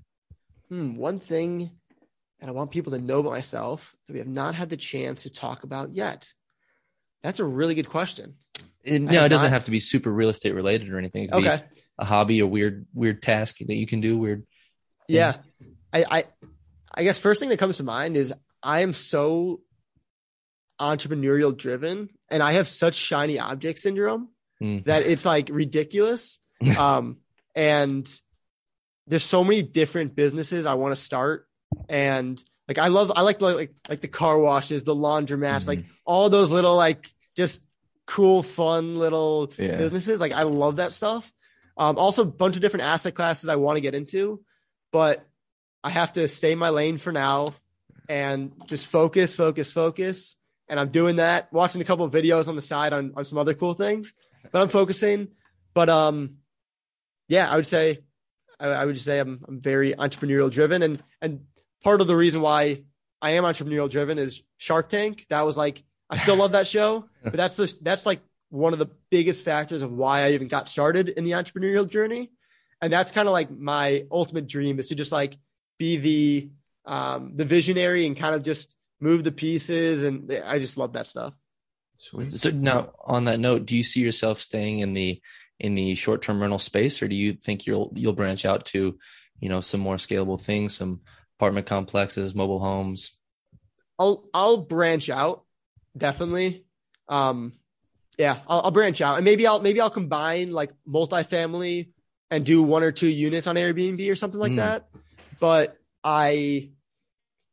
Hmm, 0.70 0.96
one 0.96 1.20
thing 1.20 1.72
that 2.40 2.50
I 2.50 2.52
want 2.52 2.72
people 2.72 2.94
to 2.94 3.00
know 3.00 3.20
about 3.20 3.34
myself 3.34 3.96
that 4.08 4.14
we 4.14 4.20
have 4.20 4.28
not 4.28 4.56
had 4.56 4.70
the 4.70 4.78
chance 4.78 5.24
to 5.24 5.30
talk 5.30 5.64
about 5.64 5.92
yet. 5.92 6.32
That's 7.24 7.40
a 7.40 7.46
really 7.46 7.76
good 7.76 7.90
question. 7.90 8.36
It, 8.84 9.00
no, 9.02 9.24
it 9.26 9.30
doesn't 9.30 9.48
not- 9.52 9.54
have 9.54 9.66
to 9.66 9.72
be 9.72 9.80
super 9.80 10.12
real 10.12 10.30
estate 10.30 10.56
related 10.56 10.90
or 10.92 10.98
anything. 10.98 11.26
It 11.26 11.32
could 11.32 11.46
Okay. 11.46 11.64
be 11.72 11.82
a 12.00 12.06
hobby, 12.06 12.40
a 12.40 12.48
weird 12.48 12.88
weird 12.94 13.22
task 13.22 13.58
that 13.60 13.76
you 13.76 13.86
can 13.86 14.02
do. 14.02 14.18
Weird. 14.18 14.44
Yeah. 15.08 15.38
I, 15.94 16.06
I 16.10 16.24
I 16.96 17.04
guess 17.04 17.20
first 17.20 17.40
thing 17.40 17.50
that 17.50 17.60
comes 17.60 17.78
to 17.78 17.84
mind 17.84 18.18
is 18.18 18.34
I 18.64 18.80
am 18.82 18.94
so 18.94 19.62
entrepreneurial 20.80 21.56
driven 21.56 22.10
and 22.30 22.42
I 22.42 22.54
have 22.54 22.68
such 22.68 22.96
shiny 22.96 23.38
object 23.40 23.80
syndrome 23.80 24.30
Mm. 24.62 24.84
that 24.86 25.04
it's 25.04 25.26
like 25.26 25.50
ridiculous. 25.52 26.40
um 26.78 27.18
and 27.56 28.08
there's 29.08 29.24
so 29.24 29.44
many 29.44 29.62
different 29.62 30.16
businesses 30.16 30.66
I 30.66 30.76
want 30.76 30.96
to 30.96 31.02
start 31.02 31.48
and 31.90 32.42
like 32.68 32.78
I 32.78 32.88
love 32.88 33.12
I 33.16 33.22
like 33.22 33.42
like 33.42 33.74
like 33.90 34.02
the 34.02 34.08
car 34.08 34.38
washes, 34.38 34.84
the 34.84 34.96
laundromats, 34.96 35.68
like 35.68 35.84
all 36.06 36.30
those 36.30 36.50
little 36.50 36.76
like 36.76 37.12
just 37.36 37.62
cool 38.06 38.44
fun 38.44 38.98
little 38.98 39.52
Yeah. 39.58 39.78
businesses. 39.78 40.20
Like 40.22 40.34
I 40.34 40.44
love 40.44 40.78
that 40.78 40.94
stuff. 40.94 41.32
Um, 41.78 41.98
also 41.98 42.22
a 42.22 42.26
bunch 42.26 42.56
of 42.56 42.62
different 42.62 42.86
asset 42.86 43.16
classes 43.16 43.50
I 43.50 43.56
want 43.56 43.78
to 43.78 43.82
get 43.82 43.96
into, 43.96 44.42
but 44.92 45.26
I 45.84 45.90
have 45.90 46.14
to 46.14 46.28
stay 46.28 46.52
in 46.52 46.60
my 46.60 46.70
lane 46.70 46.98
for 46.98 47.12
now 47.12 47.56
and 48.08 48.52
just 48.68 48.86
focus, 48.88 49.36
focus, 49.36 49.72
focus. 49.72 50.36
And 50.70 50.80
I'm 50.80 50.90
doing 50.90 51.16
that, 51.18 51.52
watching 51.52 51.82
a 51.82 51.86
couple 51.86 52.06
of 52.06 52.14
videos 52.14 52.48
on 52.48 52.56
the 52.56 52.62
side 52.62 52.94
on, 52.94 53.14
on 53.16 53.26
some 53.26 53.38
other 53.38 53.54
cool 53.54 53.74
things, 53.74 54.14
but 54.52 54.62
I'm 54.62 54.70
focusing. 54.70 55.30
But 55.74 55.90
um, 55.90 56.38
yeah, 57.32 57.50
I 57.50 57.56
would 57.56 57.66
say, 57.66 58.00
I, 58.60 58.68
I 58.68 58.86
would 58.86 58.96
just 58.96 59.06
say 59.06 59.18
I'm, 59.18 59.42
I'm 59.48 59.58
very 59.62 59.94
entrepreneurial 59.94 60.52
driven. 60.52 60.84
And, 60.84 61.02
and 61.22 61.46
part 61.82 62.02
of 62.02 62.08
the 62.08 62.16
reason 62.16 62.42
why 62.42 62.84
I 63.22 63.32
am 63.32 63.46
entrepreneurial 63.46 63.90
driven 63.90 64.20
is 64.20 64.44
Shark 64.58 64.90
Tank. 64.90 65.28
That 65.30 65.44
was 65.44 65.56
like, 65.56 65.82
I 66.10 66.18
still 66.18 66.36
love 66.36 66.52
that 66.52 66.68
show, 66.68 67.06
but 67.24 67.34
that's 67.34 67.56
the, 67.56 67.74
that's 67.82 68.06
like 68.06 68.20
one 68.50 68.74
of 68.74 68.80
the 68.80 68.90
biggest 69.10 69.46
factors 69.46 69.82
of 69.82 69.94
why 69.94 70.26
I 70.26 70.32
even 70.32 70.50
got 70.50 70.68
started 70.68 71.08
in 71.08 71.24
the 71.24 71.32
entrepreneurial 71.32 71.88
journey. 71.88 72.32
And 72.82 72.92
that's 72.92 73.12
kind 73.12 73.30
of 73.30 73.32
like 73.32 73.50
my 73.50 74.08
ultimate 74.12 74.48
dream 74.48 74.78
is 74.78 74.88
to 74.88 74.96
just 74.96 75.14
like 75.14 75.38
be 75.80 75.96
the, 75.96 76.50
um, 76.86 77.38
the 77.38 77.46
visionary 77.46 78.08
and 78.08 78.18
kind 78.18 78.36
of 78.36 78.44
just 78.44 78.76
move 79.00 79.24
the 79.24 79.32
pieces. 79.32 80.04
And 80.04 80.30
I 80.46 80.60
just 80.60 80.76
love 80.76 80.94
that 80.94 81.08
stuff. 81.08 81.34
So 82.26 82.50
now, 82.50 82.92
on 83.06 83.26
that 83.26 83.40
note, 83.40 83.66
do 83.66 83.78
you 83.78 83.84
see 83.84 84.02
yourself 84.02 84.42
staying 84.42 84.80
in 84.80 84.94
the 84.94 85.22
in 85.62 85.76
the 85.76 85.94
short 85.94 86.24
term 86.24 86.42
rental 86.42 86.60
space, 86.60 87.02
or 87.02 87.08
do 87.08 87.16
you 87.16 87.34
think 87.34 87.68
you'll 87.68 87.94
you'll 87.96 88.14
branch 88.14 88.46
out 88.46 88.66
to, 88.66 88.98
you 89.40 89.50
know, 89.50 89.62
some 89.62 89.80
more 89.80 89.98
scalable 89.98 90.42
things, 90.42 90.76
some 90.76 91.02
apartment 91.38 91.68
complexes, 91.68 92.34
mobile 92.34 92.60
homes? 92.60 93.12
I'll 94.00 94.28
I'll 94.34 94.58
branch 94.58 95.10
out 95.10 95.46
definitely. 95.96 96.66
Um, 97.08 97.54
yeah, 98.18 98.40
I'll, 98.48 98.62
I'll 98.62 98.72
branch 98.72 99.02
out 99.02 99.18
and 99.18 99.26
maybe 99.26 99.46
I'll 99.46 99.62
maybe 99.62 99.80
I'll 99.80 99.92
combine 99.92 100.52
like 100.52 100.72
multifamily 100.88 101.90
and 102.32 102.44
do 102.46 102.64
one 102.64 102.82
or 102.82 102.92
two 102.92 103.08
units 103.08 103.46
on 103.46 103.56
Airbnb 103.56 104.12
or 104.12 104.16
something 104.16 104.40
like 104.40 104.54
Mm. 104.54 104.58
that. 104.58 104.88
But 105.40 105.78
I, 106.04 106.72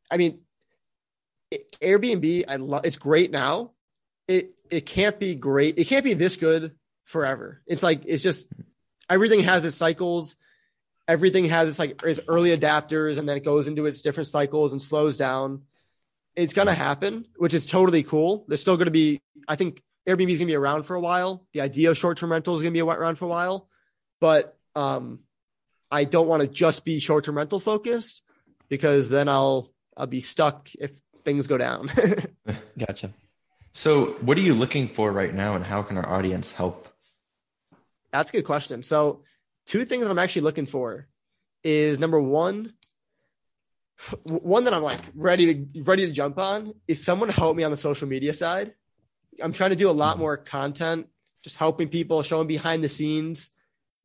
I 0.09 0.17
mean, 0.17 0.39
Airbnb 1.81 2.45
I 2.47 2.55
love 2.55 2.85
it's 2.85 2.97
great 2.97 3.29
now. 3.29 3.71
It 4.27 4.55
it 4.71 4.87
can't 4.87 5.19
be 5.19 5.35
great. 5.35 5.77
It 5.77 5.85
can't 5.85 6.03
be 6.03 6.15
this 6.15 6.35
good 6.35 6.75
forever. 7.09 7.61
It's 7.67 7.83
like 7.83 8.03
it's 8.05 8.23
just 8.23 8.47
everything 9.09 9.41
has 9.41 9.65
its 9.65 9.75
cycles. 9.75 10.37
Everything 11.07 11.45
has 11.45 11.69
its 11.69 11.79
like 11.79 12.01
its 12.03 12.19
early 12.27 12.55
adapters, 12.55 13.17
and 13.17 13.27
then 13.27 13.35
it 13.37 13.43
goes 13.43 13.67
into 13.67 13.85
its 13.85 14.01
different 14.01 14.27
cycles 14.27 14.71
and 14.71 14.81
slows 14.81 15.17
down 15.17 15.63
it's 16.35 16.53
going 16.53 16.67
to 16.67 16.73
happen, 16.73 17.25
which 17.37 17.53
is 17.53 17.65
totally 17.65 18.03
cool. 18.03 18.45
There's 18.47 18.61
still 18.61 18.77
going 18.77 18.85
to 18.85 18.91
be, 18.91 19.21
I 19.47 19.55
think 19.55 19.83
Airbnb 20.07 20.31
is 20.31 20.39
going 20.39 20.47
to 20.47 20.51
be 20.51 20.55
around 20.55 20.83
for 20.83 20.95
a 20.95 21.01
while. 21.01 21.45
The 21.53 21.61
idea 21.61 21.91
of 21.91 21.97
short-term 21.97 22.31
rental 22.31 22.55
is 22.55 22.61
going 22.61 22.73
to 22.73 22.77
be 22.77 22.81
around 22.81 23.17
for 23.17 23.25
a 23.25 23.29
while, 23.29 23.67
but 24.21 24.57
um, 24.75 25.19
I 25.91 26.05
don't 26.05 26.27
want 26.27 26.41
to 26.41 26.47
just 26.47 26.85
be 26.85 26.99
short-term 26.99 27.37
rental 27.37 27.59
focused 27.59 28.23
because 28.69 29.09
then 29.09 29.27
I'll 29.27 29.71
I'll 29.97 30.07
be 30.07 30.19
stuck 30.21 30.69
if 30.79 30.91
things 31.25 31.47
go 31.47 31.57
down. 31.57 31.89
Gotcha. 32.77 33.11
So, 33.73 34.13
what 34.21 34.37
are 34.37 34.41
you 34.41 34.53
looking 34.53 34.87
for 34.87 35.11
right 35.11 35.33
now, 35.33 35.55
and 35.55 35.65
how 35.65 35.83
can 35.83 35.97
our 35.97 36.07
audience 36.07 36.53
help? 36.53 36.87
That's 38.11 38.29
a 38.29 38.33
good 38.33 38.45
question. 38.45 38.83
So, 38.83 39.23
two 39.65 39.85
things 39.85 40.03
that 40.03 40.11
I'm 40.11 40.19
actually 40.19 40.43
looking 40.43 40.65
for 40.65 41.07
is 41.63 41.99
number 41.99 42.19
one, 42.19 42.73
one 44.23 44.63
that 44.63 44.73
I'm 44.73 44.83
like 44.83 45.01
ready 45.13 45.53
to 45.53 45.83
ready 45.83 46.05
to 46.05 46.11
jump 46.11 46.37
on 46.37 46.73
is 46.87 47.03
someone 47.03 47.29
to 47.29 47.35
help 47.35 47.55
me 47.55 47.63
on 47.63 47.71
the 47.71 47.77
social 47.77 48.07
media 48.07 48.33
side. 48.33 48.73
I'm 49.41 49.53
trying 49.53 49.69
to 49.71 49.75
do 49.75 49.89
a 49.89 49.91
lot 49.91 50.13
mm-hmm. 50.13 50.21
more 50.21 50.37
content, 50.37 51.07
just 51.43 51.55
helping 51.55 51.89
people, 51.89 52.23
showing 52.23 52.47
behind 52.47 52.83
the 52.83 52.89
scenes, 52.89 53.51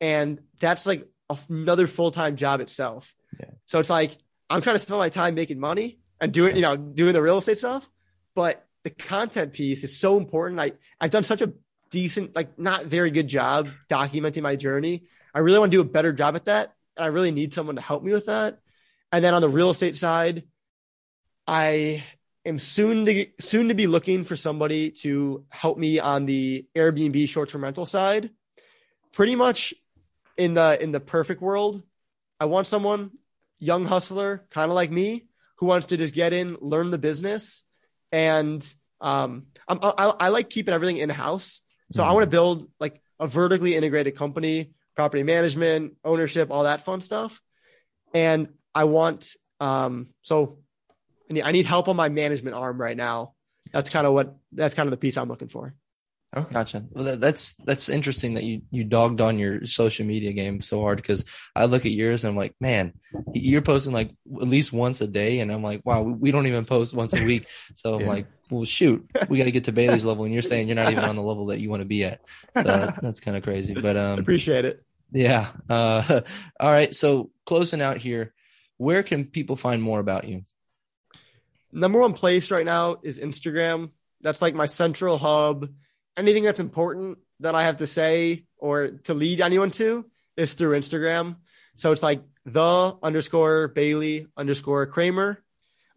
and 0.00 0.40
that's 0.60 0.86
like 0.86 1.08
another 1.48 1.86
full 1.86 2.10
time 2.10 2.36
job 2.36 2.60
itself. 2.60 3.14
Yeah. 3.38 3.50
So 3.66 3.78
it's 3.78 3.90
like 3.90 4.16
I'm 4.50 4.62
trying 4.62 4.76
to 4.76 4.80
spend 4.80 4.98
my 4.98 5.08
time 5.08 5.34
making 5.34 5.58
money 5.60 5.98
and 6.20 6.32
doing 6.32 6.56
you 6.56 6.62
know 6.62 6.76
doing 6.76 7.12
the 7.12 7.22
real 7.22 7.38
estate 7.38 7.58
stuff, 7.58 7.88
but 8.34 8.66
the 8.82 8.90
content 8.90 9.52
piece 9.52 9.84
is 9.84 9.96
so 9.96 10.18
important. 10.18 10.60
I 10.60 10.72
I've 11.00 11.10
done 11.10 11.22
such 11.22 11.42
a 11.42 11.52
decent 11.94 12.34
like 12.34 12.58
not 12.58 12.86
very 12.86 13.12
good 13.12 13.28
job 13.28 13.68
documenting 13.88 14.42
my 14.42 14.56
journey. 14.56 15.04
I 15.32 15.38
really 15.38 15.60
want 15.60 15.70
to 15.70 15.76
do 15.76 15.80
a 15.80 15.84
better 15.84 16.12
job 16.12 16.34
at 16.34 16.46
that, 16.46 16.74
and 16.96 17.04
I 17.04 17.08
really 17.08 17.30
need 17.30 17.54
someone 17.54 17.76
to 17.76 17.82
help 17.82 18.02
me 18.02 18.12
with 18.12 18.26
that. 18.26 18.58
And 19.12 19.24
then 19.24 19.32
on 19.32 19.42
the 19.42 19.48
real 19.48 19.70
estate 19.70 19.94
side, 19.94 20.42
I 21.46 22.02
am 22.44 22.58
soon 22.58 23.04
to 23.04 23.26
soon 23.38 23.68
to 23.68 23.74
be 23.74 23.86
looking 23.86 24.24
for 24.24 24.34
somebody 24.34 24.90
to 25.02 25.44
help 25.50 25.78
me 25.78 26.00
on 26.00 26.26
the 26.26 26.66
Airbnb 26.74 27.28
short-term 27.28 27.62
rental 27.62 27.86
side. 27.86 28.30
Pretty 29.12 29.36
much 29.36 29.72
in 30.36 30.54
the 30.54 30.76
in 30.82 30.90
the 30.90 30.98
perfect 30.98 31.40
world, 31.40 31.80
I 32.40 32.46
want 32.46 32.66
someone 32.66 33.12
young 33.60 33.84
hustler, 33.84 34.44
kind 34.50 34.68
of 34.68 34.74
like 34.74 34.90
me, 34.90 35.28
who 35.58 35.66
wants 35.66 35.86
to 35.86 35.96
just 35.96 36.12
get 36.12 36.32
in, 36.32 36.56
learn 36.60 36.90
the 36.90 36.98
business, 36.98 37.62
and 38.10 38.60
um, 39.00 39.46
I'm, 39.68 39.78
I, 39.80 40.12
I 40.18 40.28
like 40.28 40.50
keeping 40.50 40.74
everything 40.74 40.98
in 40.98 41.08
house. 41.08 41.60
So 41.94 42.02
I 42.02 42.08
Mhm. 42.08 42.14
want 42.14 42.24
to 42.24 42.30
build 42.30 42.68
like 42.80 43.00
a 43.20 43.28
vertically 43.28 43.76
integrated 43.76 44.16
company, 44.16 44.72
property 44.96 45.22
management, 45.22 45.96
ownership, 46.04 46.50
all 46.50 46.64
that 46.64 46.80
fun 46.82 47.00
stuff. 47.00 47.40
And 48.12 48.48
I 48.74 48.84
want 48.84 49.36
um, 49.60 50.08
so 50.22 50.58
I 51.30 51.34
need, 51.34 51.42
I 51.42 51.52
need 51.52 51.66
help 51.66 51.86
on 51.86 51.94
my 51.94 52.08
management 52.08 52.56
arm 52.56 52.80
right 52.80 52.96
now. 52.96 53.34
that's 53.72 53.90
kind 53.90 54.06
of 54.06 54.12
what 54.12 54.36
that's 54.52 54.74
kind 54.74 54.88
of 54.88 54.90
the 54.90 54.96
piece 54.96 55.16
I'm 55.16 55.28
looking 55.28 55.48
for. 55.48 55.74
Okay. 56.36 56.52
Gotcha. 56.52 56.84
Well, 56.90 57.04
that, 57.04 57.20
that's 57.20 57.54
that's 57.64 57.88
interesting 57.88 58.34
that 58.34 58.44
you 58.44 58.62
you 58.70 58.82
dogged 58.82 59.20
on 59.20 59.38
your 59.38 59.66
social 59.66 60.04
media 60.04 60.32
game 60.32 60.60
so 60.60 60.80
hard 60.80 60.96
because 60.96 61.24
I 61.54 61.66
look 61.66 61.86
at 61.86 61.92
yours 61.92 62.24
and 62.24 62.32
I'm 62.32 62.36
like, 62.36 62.54
man, 62.60 62.92
you're 63.32 63.62
posting 63.62 63.92
like 63.92 64.10
at 64.26 64.48
least 64.48 64.72
once 64.72 65.00
a 65.00 65.06
day, 65.06 65.40
and 65.40 65.52
I'm 65.52 65.62
like, 65.62 65.82
wow, 65.84 66.02
we, 66.02 66.32
don't 66.32 66.46
even 66.46 66.64
post 66.64 66.94
once 66.94 67.14
a 67.14 67.22
week. 67.24 67.46
So 67.74 67.94
I'm 67.94 68.06
like, 68.06 68.26
well, 68.50 68.64
shoot, 68.64 69.08
we 69.28 69.38
got 69.38 69.44
to 69.44 69.52
get 69.52 69.64
to 69.64 69.72
Bailey's 69.72 70.04
level, 70.04 70.24
and 70.24 70.32
you're 70.32 70.42
saying 70.42 70.66
you're 70.66 70.74
not 70.74 70.90
even 70.90 71.04
on 71.04 71.16
the 71.16 71.22
level 71.22 71.46
that 71.46 71.60
you 71.60 71.70
want 71.70 71.82
to 71.82 71.86
be 71.86 72.04
at. 72.04 72.20
So 72.56 72.64
that, 72.64 72.98
that's 73.02 73.20
kind 73.20 73.36
of 73.36 73.42
crazy, 73.44 73.74
but 73.74 73.96
um, 73.96 74.18
appreciate 74.18 74.64
it. 74.64 74.84
Yeah. 75.12 75.48
Uh, 75.70 76.20
all 76.60 76.70
right. 76.70 76.94
So 76.94 77.30
closing 77.46 77.80
out 77.80 77.98
here, 77.98 78.34
where 78.76 79.02
can 79.02 79.24
people 79.24 79.56
find 79.56 79.80
more 79.80 80.00
about 80.00 80.24
you? 80.24 80.42
Number 81.72 82.00
one 82.00 82.12
place 82.12 82.50
right 82.50 82.66
now 82.66 82.96
is 83.02 83.18
Instagram. 83.18 83.90
That's 84.20 84.42
like 84.42 84.54
my 84.54 84.66
central 84.66 85.18
hub 85.18 85.68
anything 86.16 86.44
that's 86.44 86.60
important 86.60 87.18
that 87.40 87.54
I 87.54 87.64
have 87.64 87.76
to 87.76 87.86
say 87.86 88.44
or 88.58 88.88
to 89.04 89.14
lead 89.14 89.40
anyone 89.40 89.70
to 89.72 90.04
is 90.36 90.54
through 90.54 90.78
Instagram. 90.78 91.36
So 91.76 91.92
it's 91.92 92.02
like 92.02 92.22
the 92.44 92.96
underscore 93.02 93.68
Bailey 93.68 94.26
underscore 94.36 94.86
Kramer, 94.86 95.42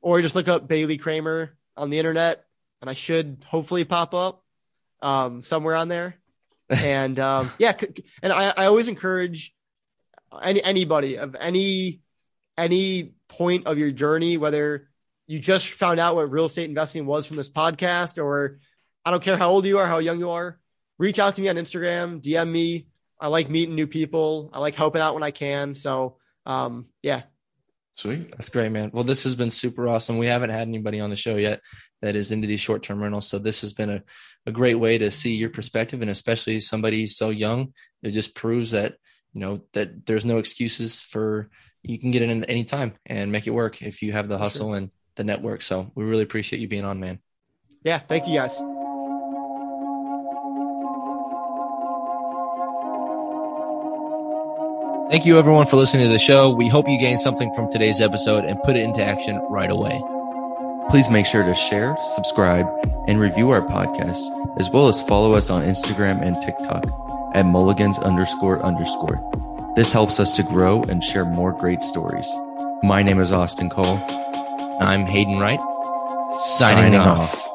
or 0.01 0.21
just 0.21 0.35
look 0.35 0.47
up 0.47 0.67
Bailey 0.67 0.97
Kramer 0.97 1.55
on 1.75 1.89
the 1.89 1.99
internet, 1.99 2.45
and 2.81 2.89
I 2.89 2.93
should 2.93 3.45
hopefully 3.47 3.83
pop 3.83 4.13
up 4.13 4.43
um, 5.01 5.43
somewhere 5.43 5.75
on 5.75 5.87
there. 5.87 6.15
and 6.69 7.17
um, 7.19 7.51
yeah, 7.59 7.73
and 8.21 8.33
I, 8.33 8.53
I 8.55 8.65
always 8.65 8.89
encourage 8.89 9.53
any 10.41 10.61
anybody 10.61 11.17
of 11.17 11.35
any 11.39 12.01
any 12.57 13.13
point 13.29 13.67
of 13.67 13.77
your 13.77 13.91
journey, 13.91 14.37
whether 14.37 14.89
you 15.27 15.39
just 15.39 15.69
found 15.69 15.99
out 15.99 16.15
what 16.15 16.31
real 16.31 16.45
estate 16.45 16.69
investing 16.69 17.05
was 17.05 17.25
from 17.25 17.37
this 17.37 17.49
podcast, 17.49 18.21
or 18.21 18.59
I 19.05 19.11
don't 19.11 19.23
care 19.23 19.37
how 19.37 19.49
old 19.49 19.65
you 19.65 19.77
are, 19.77 19.87
how 19.87 19.99
young 19.99 20.19
you 20.19 20.31
are. 20.31 20.59
Reach 20.97 21.19
out 21.19 21.35
to 21.35 21.41
me 21.41 21.49
on 21.49 21.55
Instagram, 21.55 22.21
DM 22.21 22.51
me. 22.51 22.87
I 23.19 23.27
like 23.27 23.49
meeting 23.49 23.75
new 23.75 23.87
people. 23.87 24.49
I 24.53 24.59
like 24.59 24.75
helping 24.75 25.01
out 25.01 25.13
when 25.13 25.23
I 25.23 25.31
can. 25.31 25.75
So, 25.75 26.17
um, 26.45 26.87
yeah. 27.01 27.23
Sweet. 27.93 28.31
That's 28.31 28.49
great, 28.49 28.71
man. 28.71 28.91
Well, 28.93 29.03
this 29.03 29.23
has 29.23 29.35
been 29.35 29.49
super 29.49 29.87
awesome. 29.87 30.19
We 30.19 30.27
haven't 30.27 30.51
had 30.51 30.67
anybody 30.67 30.99
on 30.99 31.09
the 31.09 31.15
show 31.15 31.35
yet 31.35 31.61
that 32.01 32.15
is 32.15 32.31
into 32.31 32.47
these 32.47 32.61
short 32.61 32.83
term 32.83 33.01
rentals. 33.01 33.27
So 33.27 33.39
this 33.39 33.61
has 33.61 33.73
been 33.73 33.89
a, 33.89 34.03
a 34.45 34.51
great 34.51 34.75
way 34.75 34.99
to 34.99 35.09
see 35.09 35.35
your 35.35 35.49
perspective 35.49 36.01
and 36.01 36.11
especially 36.11 36.59
somebody 36.59 37.07
so 37.07 37.31
young. 37.31 37.73
It 38.03 38.11
just 38.11 38.35
proves 38.35 38.71
that, 38.71 38.97
you 39.33 39.41
know, 39.41 39.61
that 39.73 40.05
there's 40.05 40.25
no 40.25 40.37
excuses 40.37 41.01
for 41.01 41.49
you 41.81 41.97
can 41.97 42.11
get 42.11 42.21
in 42.21 42.43
at 42.43 42.49
any 42.49 42.65
time 42.65 42.93
and 43.05 43.31
make 43.31 43.47
it 43.47 43.51
work 43.51 43.81
if 43.81 44.01
you 44.01 44.11
have 44.11 44.27
the 44.27 44.37
hustle 44.37 44.69
sure. 44.69 44.77
and 44.77 44.91
the 45.15 45.23
network. 45.23 45.63
So 45.63 45.91
we 45.95 46.03
really 46.03 46.23
appreciate 46.23 46.61
you 46.61 46.67
being 46.67 46.85
on, 46.85 46.99
man. 46.99 47.19
Yeah. 47.83 47.99
Thank 47.99 48.27
you 48.27 48.35
guys. 48.35 48.61
Thank 55.09 55.25
you, 55.25 55.39
everyone, 55.39 55.65
for 55.67 55.77
listening 55.77 56.07
to 56.07 56.11
the 56.13 56.19
show. 56.19 56.49
We 56.49 56.67
hope 56.67 56.87
you 56.89 56.99
gained 56.99 57.21
something 57.21 57.53
from 57.53 57.71
today's 57.71 58.01
episode 58.01 58.43
and 58.43 58.61
put 58.63 58.75
it 58.75 58.81
into 58.81 59.01
action 59.01 59.37
right 59.49 59.69
away. 59.71 60.01
Please 60.89 61.09
make 61.09 61.25
sure 61.25 61.43
to 61.43 61.55
share, 61.55 61.95
subscribe, 62.03 62.65
and 63.07 63.17
review 63.19 63.49
our 63.51 63.61
podcast, 63.61 64.19
as 64.59 64.69
well 64.69 64.89
as 64.89 65.01
follow 65.03 65.33
us 65.33 65.49
on 65.49 65.61
Instagram 65.61 66.21
and 66.21 66.35
TikTok 66.43 66.85
at 67.35 67.45
mulligans 67.45 67.97
underscore 67.99 68.63
underscore. 68.65 69.21
This 69.77 69.93
helps 69.93 70.19
us 70.19 70.33
to 70.33 70.43
grow 70.43 70.83
and 70.83 71.01
share 71.01 71.23
more 71.25 71.53
great 71.53 71.83
stories. 71.83 72.29
My 72.83 73.01
name 73.01 73.21
is 73.21 73.31
Austin 73.31 73.69
Cole. 73.69 73.99
I'm 74.81 75.05
Hayden 75.05 75.39
Wright. 75.39 75.59
Signing, 76.41 76.83
Signing 76.83 76.99
off. 76.99 77.33
off. 77.33 77.46